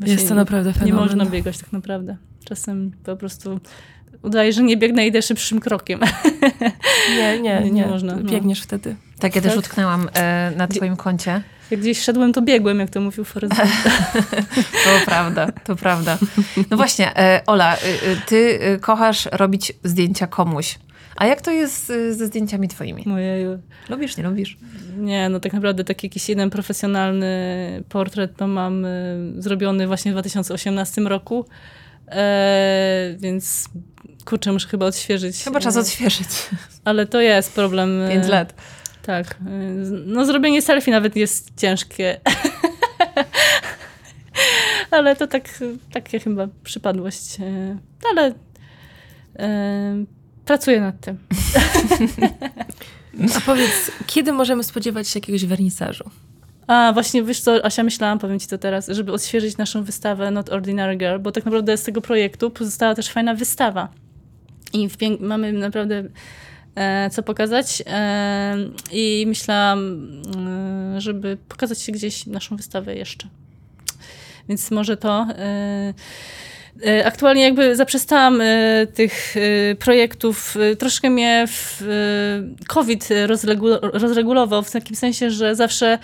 [0.00, 0.94] Jest to naprawdę fenomen.
[0.94, 2.16] Nie można biegać tak naprawdę.
[2.44, 3.60] Czasem po prostu
[4.22, 6.00] udaje, że nie biegnę, idę szybszym krokiem.
[7.16, 8.16] Nie, nie, nie, nie można.
[8.16, 8.22] No.
[8.22, 8.64] Biegniesz no.
[8.64, 8.96] wtedy.
[9.18, 9.58] Tak, ja też tak?
[9.58, 11.42] utknęłam e, na twoim koncie.
[11.70, 13.54] Jak gdzieś szedłem, to biegłem, jak to mówił Forrest
[14.84, 16.18] To prawda, to prawda.
[16.70, 17.78] No właśnie, e, Ola, e,
[18.26, 20.78] ty e, kochasz robić zdjęcia komuś.
[21.18, 23.02] A jak to jest ze zdjęciami twoimi?
[23.06, 23.58] Mojeju.
[23.88, 24.58] Lubisz, nie lubisz?
[24.96, 28.86] Nie, no tak naprawdę taki jakiś jeden profesjonalny portret to mam
[29.38, 31.46] zrobiony właśnie w 2018 roku.
[32.08, 33.68] E, więc
[34.24, 35.44] kurczę, muszę chyba odświeżyć.
[35.44, 36.28] Chyba czas odświeżyć.
[36.84, 38.02] Ale to jest problem.
[38.08, 38.54] Pięć lat.
[39.02, 39.36] Tak.
[40.06, 42.20] No zrobienie selfie nawet jest ciężkie.
[44.90, 45.48] ale to tak,
[45.92, 47.36] takie chyba przypadłość.
[48.10, 48.34] Ale
[49.38, 50.17] e,
[50.48, 51.18] pracuję nad tym.
[53.36, 56.10] A powiedz, kiedy możemy spodziewać się jakiegoś wernisażu?
[56.66, 60.48] A, właśnie, wiesz co, Asia, myślałam, powiem ci to teraz, żeby odświeżyć naszą wystawę Not
[60.48, 63.88] Ordinary Girl, bo tak naprawdę z tego projektu pozostała też fajna wystawa.
[64.72, 64.88] I
[65.20, 66.04] mamy naprawdę
[66.74, 67.82] e, co pokazać.
[67.86, 68.56] E,
[68.92, 69.98] I myślałam,
[70.96, 73.28] e, żeby pokazać się gdzieś naszą wystawę jeszcze.
[74.48, 75.26] Więc może to.
[76.86, 80.56] E, aktualnie jakby zaprzestałam e, tych e, projektów.
[80.78, 81.46] Troszkę mnie
[82.66, 83.08] COVID
[83.92, 85.98] rozregulował w takim sensie, że zawsze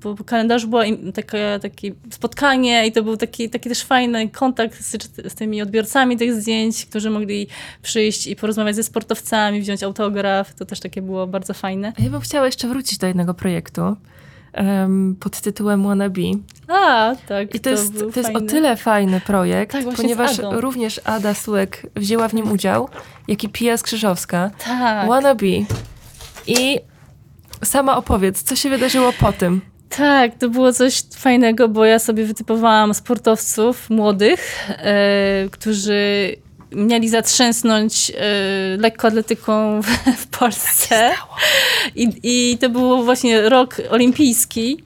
[0.00, 0.82] po, po kalendarzu było
[1.14, 4.96] takie, takie spotkanie i to był taki, taki też fajny kontakt z,
[5.32, 7.46] z tymi odbiorcami tych zdjęć, którzy mogli
[7.82, 10.54] przyjść i porozmawiać ze sportowcami, wziąć autograf.
[10.54, 11.92] To też takie było bardzo fajne.
[11.98, 13.96] Ja bym chciała jeszcze wrócić do jednego projektu
[14.56, 16.22] um, pod tytułem Wannabe.
[16.68, 17.54] A, tak.
[17.54, 21.86] I to, to jest, to jest o tyle fajny projekt, tak, ponieważ również Ada Sułek
[21.96, 22.88] wzięła w nim udział,
[23.28, 24.50] jak i Pia Skrzyżowska.
[24.64, 25.08] Tak.
[25.08, 25.46] Wannabe.
[26.46, 26.80] I
[27.64, 29.60] sama opowiedz, co się wydarzyło po tym.
[29.96, 36.34] Tak, to było coś fajnego, bo ja sobie wytypowałam sportowców młodych, e, którzy
[36.74, 38.14] mieli zatrzęsnąć y,
[38.78, 39.86] lekkoatletyką w,
[40.22, 41.10] w Polsce.
[41.94, 44.82] I, I to był właśnie rok olimpijski.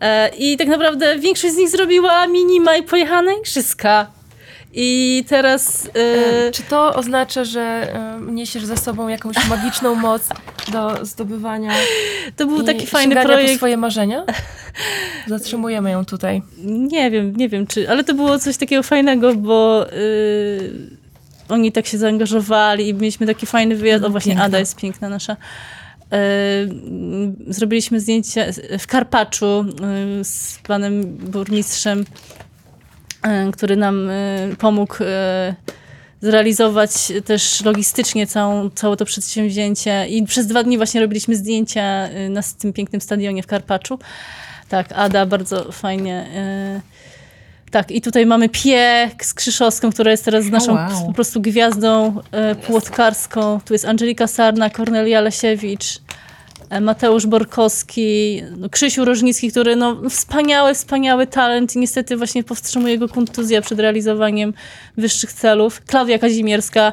[0.00, 4.06] E, I tak naprawdę większość z nich zrobiła minima i pojechała na igrzyska.
[4.74, 5.90] I teraz.
[5.94, 10.28] E, czy to oznacza, że e, niesiesz za sobą jakąś magiczną moc
[10.72, 11.72] do zdobywania?
[12.36, 13.52] To był taki fajny projekt.
[13.52, 14.24] po swoje marzenia?
[15.26, 16.42] Zatrzymujemy ją tutaj.
[16.64, 17.90] Nie wiem, nie wiem czy.
[17.90, 19.86] Ale to było coś takiego fajnego, bo.
[19.92, 20.97] Y,
[21.48, 24.04] oni tak się zaangażowali i mieliśmy taki fajny wyjazd.
[24.04, 24.40] O właśnie.
[24.42, 25.36] Ada jest piękna nasza.
[26.12, 26.18] E,
[27.48, 32.04] zrobiliśmy zdjęcie w Karpaczu e, z panem burmistrzem,
[33.22, 34.10] e, który nam
[34.58, 34.94] pomógł
[36.20, 36.90] zrealizować
[37.24, 40.06] też logistycznie całą, całe to przedsięwzięcie.
[40.08, 43.98] I przez dwa dni właśnie robiliśmy zdjęcia na tym pięknym stadionie w Karpaczu.
[44.68, 46.26] Tak, Ada bardzo fajnie
[47.70, 51.06] tak, i tutaj mamy Pie z Krzyszowską, która jest teraz naszą oh, wow.
[51.06, 53.60] po prostu gwiazdą e, płotkarską.
[53.64, 56.00] Tu jest Angelika Sarna, Kornelia Lesiewicz,
[56.70, 62.98] e, Mateusz Borkowski, no, Krzysiu Rożnicki, który no, wspaniały, wspaniały talent i niestety właśnie powstrzymuje
[62.98, 64.54] go kontuzja przed realizowaniem
[64.96, 65.80] wyższych celów.
[65.80, 66.92] Klaudia Kazimierska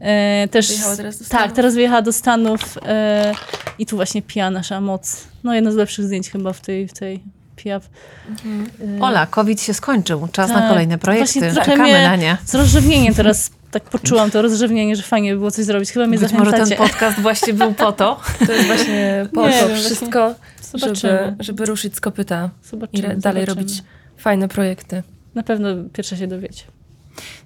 [0.00, 0.68] e, też...
[0.68, 1.46] Wyjechała teraz do Stanów.
[1.46, 3.32] Tak, teraz wyjechała do Stanów e,
[3.78, 5.24] i tu właśnie Pia, nasza moc.
[5.44, 9.02] No jedno z lepszych zdjęć chyba w tej, w tej Mhm.
[9.02, 10.28] Ola, COVID się skończył.
[10.32, 10.60] Czas tak.
[10.62, 11.54] na kolejne projekty.
[11.54, 12.36] Czekamy na nie.
[12.44, 15.90] Z rozrzewnieniem teraz tak poczułam to rozrzewnienie, że fajnie by było coś zrobić.
[15.90, 16.58] Chyba mnie Być zachęcacie.
[16.58, 18.20] może ten podcast właśnie był po to.
[18.46, 20.34] To jest właśnie po nie, to wszystko,
[20.74, 23.46] żeby, żeby ruszyć z kopyta zobaczymy, i dalej zobaczymy.
[23.46, 23.82] robić
[24.16, 25.02] fajne projekty.
[25.34, 26.64] Na pewno pierwsze się dowiecie.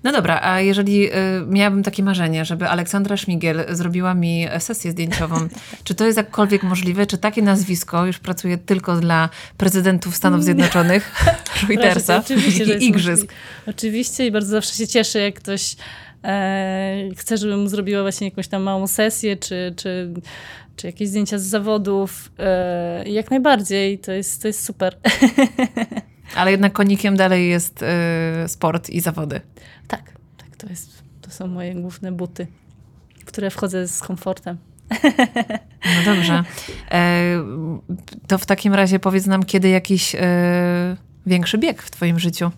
[0.05, 1.13] No dobra, a jeżeli y,
[1.49, 5.49] miałabym takie marzenie, żeby Aleksandra Szmigiel zrobiła mi sesję zdjęciową,
[5.85, 7.07] czy to jest jakkolwiek możliwe?
[7.07, 11.25] Czy takie nazwisko już pracuje tylko dla prezydentów Stanów Zjednoczonych,
[11.69, 13.33] Reutersa Oczywiście, i Igrzysk?
[13.67, 15.77] Oczywiście i bardzo zawsze się cieszę, jak ktoś
[16.25, 20.13] e, chce, żebym zrobiła właśnie jakąś tam małą sesję, czy, czy,
[20.77, 22.33] czy jakieś zdjęcia z zawodów.
[22.39, 24.97] E, jak najbardziej, to jest, to jest super.
[26.37, 29.41] Ale jednak konikiem dalej jest y, sport i zawody.
[29.89, 30.03] Tak,
[30.37, 32.47] tak, to, jest, to są moje główne buty,
[33.19, 34.59] w które wchodzę z komfortem.
[35.85, 36.45] No dobrze.
[36.91, 37.23] E,
[38.27, 42.51] to w takim razie powiedz nam, kiedy jakiś e, większy bieg w twoim życiu?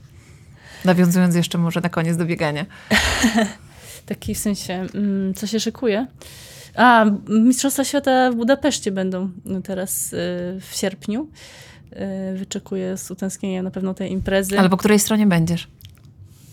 [0.84, 2.66] Nawiązując jeszcze może na koniec do biegania.
[4.06, 6.06] Taki w sensie, mm, co się szykuje?
[6.76, 9.30] A, Mistrzostwa Świata w Budapeszcie będą
[9.64, 10.16] teraz y,
[10.60, 11.28] w sierpniu.
[12.32, 14.58] Y, wyczekuję z utęsknieniem na pewno tej imprezy.
[14.58, 15.68] Ale po której stronie będziesz?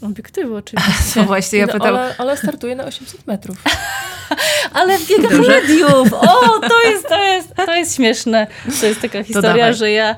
[0.02, 0.94] Obiektywu oczywiście.
[1.16, 1.90] No właśnie, ja no, pytam.
[1.90, 3.58] Ola, Ola startuje na 800 metrów.
[4.74, 6.14] ale w biegach mediów.
[6.14, 8.48] O, to jest, to jest, to jest śmieszne.
[8.82, 10.16] To jest taka historia, że ja,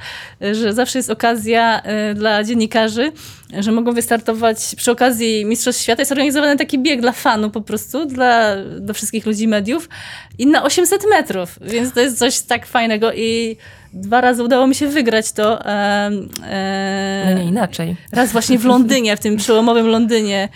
[0.51, 3.11] że zawsze jest okazja y, dla dziennikarzy,
[3.59, 6.01] że mogą wystartować przy okazji Mistrzostw Świata.
[6.01, 9.89] Jest organizowany taki bieg dla fanu po prostu, dla, dla wszystkich ludzi mediów
[10.37, 13.57] i na 800 metrów, więc to jest coś tak fajnego i
[13.93, 15.65] dwa razy udało mi się wygrać to.
[15.65, 16.11] E,
[16.43, 17.95] e, no nie inaczej.
[18.11, 20.49] Raz właśnie w Londynie, w tym przełomowym Londynie,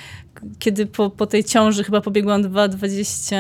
[0.60, 3.36] kiedy po, po tej ciąży chyba pobiegłam 2,20,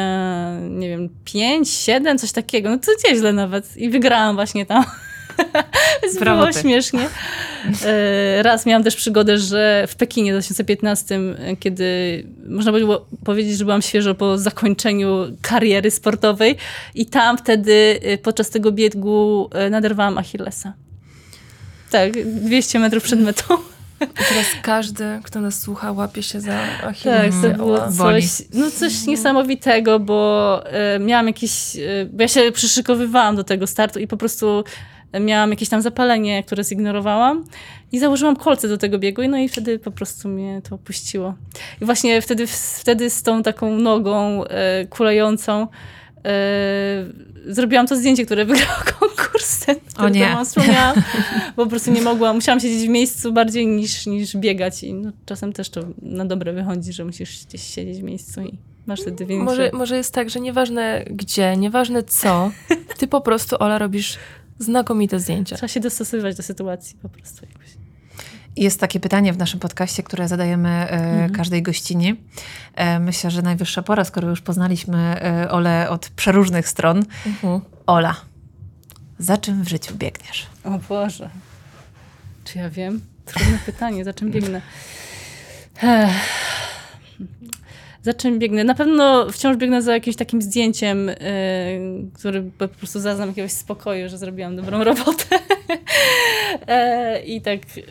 [0.69, 2.69] nie wiem, 5, 7, coś takiego.
[2.69, 3.77] No to nieźle nawet.
[3.77, 4.83] I wygrałam właśnie tam.
[6.03, 7.09] Więc było śmiesznie.
[7.85, 11.19] E, raz miałam też przygodę, że w Pekinie w 2015,
[11.59, 16.55] kiedy można było powiedzieć, że byłam świeżo po zakończeniu kariery sportowej
[16.95, 20.73] i tam wtedy e, podczas tego biegu e, naderwałam Achillesa.
[21.91, 23.57] Tak, 200 metrów przed metą.
[24.01, 27.41] I teraz każdy, kto nas słucha, łapie się za Achillesa.
[27.41, 30.63] Tak, to było coś, no coś niesamowitego, bo
[30.95, 34.63] y, miałam jakieś, y, bo ja się przyszykowywałam do tego startu i po prostu
[35.13, 37.45] miałam jakieś tam zapalenie, które zignorowałam
[37.91, 41.33] i założyłam kolce do tego biegu no i wtedy po prostu mnie to opuściło.
[41.81, 42.47] I właśnie wtedy,
[42.79, 45.67] wtedy z tą taką nogą e, kulejącą
[46.25, 47.05] e,
[47.47, 49.65] zrobiłam to zdjęcie, które wygrało konkurs.
[49.65, 50.37] Ten, o nie.
[50.45, 50.95] Wspomniałam,
[51.55, 52.35] bo po prostu nie mogłam.
[52.35, 56.53] Musiałam siedzieć w miejscu bardziej niż, niż biegać i no, czasem też to na dobre
[56.53, 59.45] wychodzi, że musisz gdzieś siedzieć w miejscu i masz wtedy większe...
[59.45, 62.51] Może, może jest tak, że nieważne gdzie, nieważne co,
[62.97, 64.17] ty po prostu, Ola, robisz
[64.59, 65.55] Znakomite zdjęcia.
[65.55, 67.67] Trzeba się dostosowywać do sytuacji po prostu jakoś.
[68.55, 71.31] Jest takie pytanie w naszym podcaście, które zadajemy e, mhm.
[71.31, 72.15] każdej gościnie.
[72.75, 77.05] E, myślę, że najwyższa pora, skoro już poznaliśmy e, Ole od przeróżnych stron.
[77.25, 77.61] Mhm.
[77.85, 78.15] Ola,
[79.19, 80.47] za czym w życiu biegniesz?
[80.63, 81.29] O Boże.
[82.43, 83.01] Czy ja wiem?
[83.25, 84.61] Trudne pytanie, za czym biegnę.
[85.83, 86.11] Ech
[88.07, 88.63] za czym biegnę?
[88.63, 91.15] Na pewno wciąż biegnę za jakimś takim zdjęciem, yy,
[92.13, 95.25] który po prostu zaznam jakiegoś spokoju, że zrobiłam dobrą robotę.
[96.67, 97.83] e, I tak yy,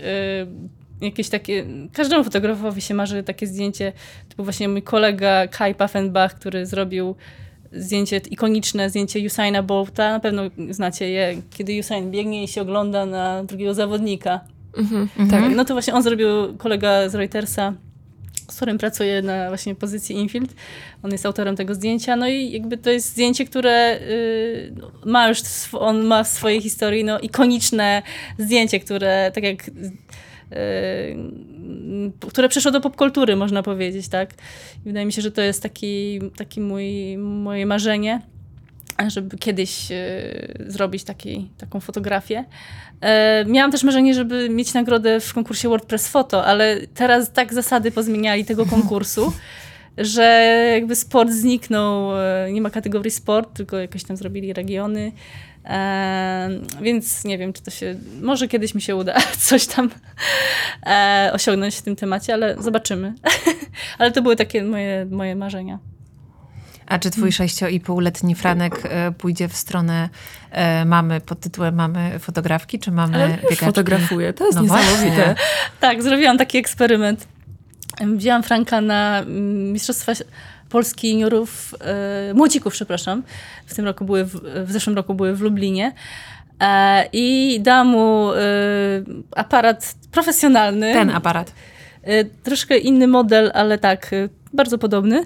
[1.00, 3.92] jakieś takie, każdemu fotografowi się marzy takie zdjęcie,
[4.28, 7.14] typu właśnie mój kolega Kai Paffenbach, który zrobił
[7.72, 13.06] zdjęcie, ikoniczne zdjęcie Usaina Bolta, na pewno znacie je, kiedy Usain biegnie i się ogląda
[13.06, 14.40] na drugiego zawodnika.
[14.76, 15.56] Mm -hmm, tak.
[15.56, 17.72] No to właśnie on zrobił, kolega z Reutersa,
[18.50, 20.54] z którym pracuję na właśnie pozycji infield.
[21.02, 24.72] On jest autorem tego zdjęcia, no i jakby to jest zdjęcie, które y,
[25.04, 25.40] ma już,
[25.72, 28.02] on ma w swojej historii no, ikoniczne
[28.38, 29.72] zdjęcie, które tak jak y,
[32.28, 34.32] które przeszło do popkultury, można powiedzieć, tak?
[34.76, 38.20] I wydaje mi się, że to jest taki, taki mój, moje marzenie
[39.08, 42.44] żeby kiedyś y, zrobić taki, taką fotografię.
[43.00, 47.90] E, miałam też marzenie, żeby mieć nagrodę w konkursie WordPress Photo, ale teraz tak zasady
[47.90, 49.32] pozmieniali tego konkursu,
[49.98, 50.22] że
[50.72, 55.12] jakby sport zniknął, e, nie ma kategorii sport, tylko jakieś tam zrobili regiony.
[55.64, 56.50] E,
[56.82, 57.96] więc nie wiem, czy to się.
[58.22, 59.16] Może kiedyś mi się uda
[59.48, 59.90] coś tam
[60.86, 63.14] e, osiągnąć w tym temacie, ale zobaczymy.
[63.98, 65.78] ale to były takie moje, moje marzenia.
[66.86, 70.08] A czy twój sześcio-i-półletni Franek e, pójdzie w stronę
[70.50, 75.16] e, mamy pod tytułem mamy fotografki, czy mamy Ale już fotografuje, to jest no niesamowite.
[75.16, 75.34] Właśnie.
[75.80, 77.26] Tak, zrobiłam taki eksperyment.
[78.16, 80.12] Wzięłam Franka na mm, Mistrzostwa
[80.68, 83.22] Polski juniorów, e, młodzików, przepraszam.
[83.66, 85.92] W tym roku były, w, w zeszłym roku były w Lublinie.
[86.60, 88.38] E, I dałam mu e,
[89.36, 90.92] aparat profesjonalny.
[90.92, 91.52] Ten aparat.
[92.02, 94.10] E, troszkę inny model, ale tak,
[94.52, 95.24] bardzo podobny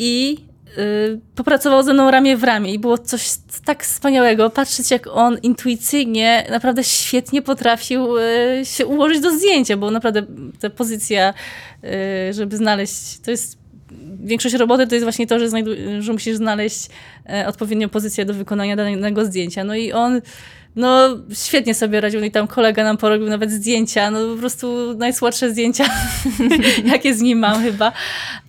[0.00, 0.36] i
[0.78, 3.30] y, popracował ze mną ramię w ramię i było coś
[3.64, 8.22] tak wspaniałego, patrzeć jak on intuicyjnie naprawdę świetnie potrafił y,
[8.64, 10.22] się ułożyć do zdjęcia, bo naprawdę
[10.60, 11.34] ta pozycja,
[11.84, 13.60] y, żeby znaleźć, to jest
[14.24, 15.46] większość roboty to jest właśnie to, że,
[16.00, 16.88] że musisz znaleźć
[17.28, 19.64] e, odpowiednią pozycję do wykonania danego zdjęcia.
[19.64, 20.20] No i on
[20.76, 22.24] no świetnie sobie radził.
[22.24, 25.84] I tam kolega nam porobił nawet zdjęcia, no po prostu najsłodsze zdjęcia,
[26.92, 27.92] jakie z nim mam chyba.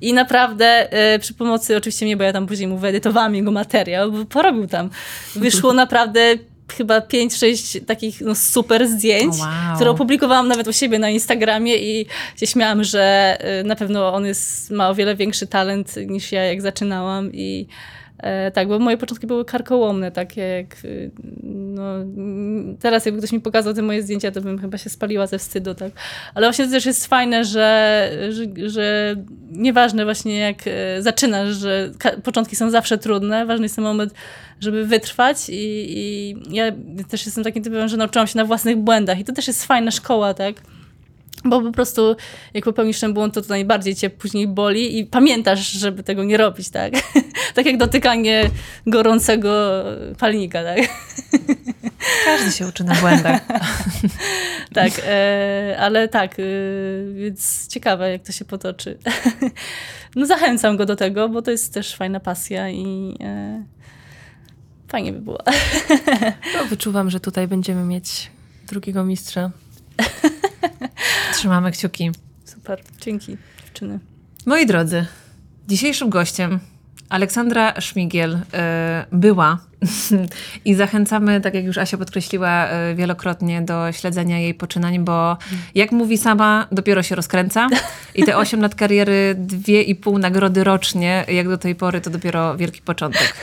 [0.02, 4.12] I naprawdę y, przy pomocy oczywiście mnie, bo ja tam później mu wyedytowałam jego materiał,
[4.12, 4.90] bo porobił tam.
[5.36, 6.38] Wyszło naprawdę
[6.78, 9.76] chyba 5-6 takich no, super zdjęć, wow.
[9.76, 12.06] które opublikowałam nawet u siebie na Instagramie i
[12.38, 16.44] się śmiałam, że y, na pewno on jest, ma o wiele większy talent niż ja,
[16.44, 17.68] jak zaczynałam i
[18.54, 21.12] tak, bo moje początki były karkołomne, takie jak, y,
[21.44, 21.84] no,
[22.80, 25.74] teraz jakby ktoś mi pokazał te moje zdjęcia, to bym chyba się spaliła ze wstydu,
[25.74, 25.92] tak.
[26.36, 29.16] Ale właśnie to też jest fajne, że, że, że
[29.52, 31.92] nieważne właśnie jak e, zaczynasz, że
[32.24, 34.14] początki są zawsze trudne, ważny jest ten moment,
[34.60, 35.54] żeby wytrwać i,
[35.98, 36.72] i ja
[37.10, 39.92] też jestem takim typem, że nauczyłam się na własnych błędach i to też jest fajna
[39.92, 40.56] szkoła, tak
[41.46, 42.16] Bo po prostu
[42.54, 46.38] jak popełnisz ten błąd, to to najbardziej cię później boli i pamiętasz, żeby tego nie
[46.38, 46.94] robić, tak?
[47.56, 48.50] tak jak dotykanie
[48.88, 49.84] gorącego
[50.20, 50.80] palnika, tak?
[52.26, 53.42] Każdy się uczy na błędach.
[54.74, 56.44] tak, e, ale tak, e,
[57.14, 58.98] więc ciekawe jak to się potoczy.
[60.16, 63.64] no zachęcam go do tego, bo to jest też fajna pasja i e,
[64.88, 65.40] fajnie by było.
[66.58, 68.32] No, wyczuwam, że tutaj będziemy mieć
[68.68, 69.52] drugiego mistrza.
[71.34, 72.12] Trzymamy kciuki.
[72.46, 74.00] Super, dzięki dziewczyny.
[74.46, 75.06] Moi drodzy,
[75.68, 76.60] dzisiejszym gościem
[77.12, 78.40] Aleksandra Szmigiel y,
[79.12, 79.58] była
[80.66, 85.38] i zachęcamy, tak jak już Asia podkreśliła y, wielokrotnie, do śledzenia jej poczynań, bo
[85.76, 87.68] jak mówi sama, dopiero się rozkręca
[88.16, 92.10] i te 8 lat kariery, dwie i pół nagrody rocznie, jak do tej pory, to
[92.10, 93.34] dopiero wielki początek.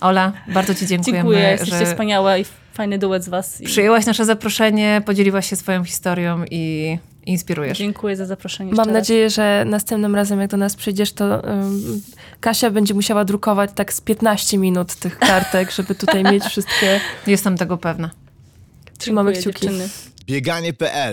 [0.00, 3.60] Ola, bardzo Ci dziękujemy, Dziękuję, jesteście że wspaniałe i fajny duet z was.
[3.60, 7.78] I przyjęłaś nasze zaproszenie, podzieliłaś się swoją historią i inspirujesz.
[7.78, 8.72] dziękuję za zaproszenie.
[8.72, 12.00] Mam nadzieję, że następnym razem, jak do nas przyjdziesz, to um,
[12.40, 17.00] Kasia będzie musiała drukować tak z 15 minut tych kartek, żeby tutaj mieć wszystkie.
[17.26, 18.10] Jestem tego pewna.
[18.98, 19.66] Trzymamy Dziękuję, kciuki.
[19.66, 19.88] dziewczyny.
[20.26, 21.12] Bieganie.pl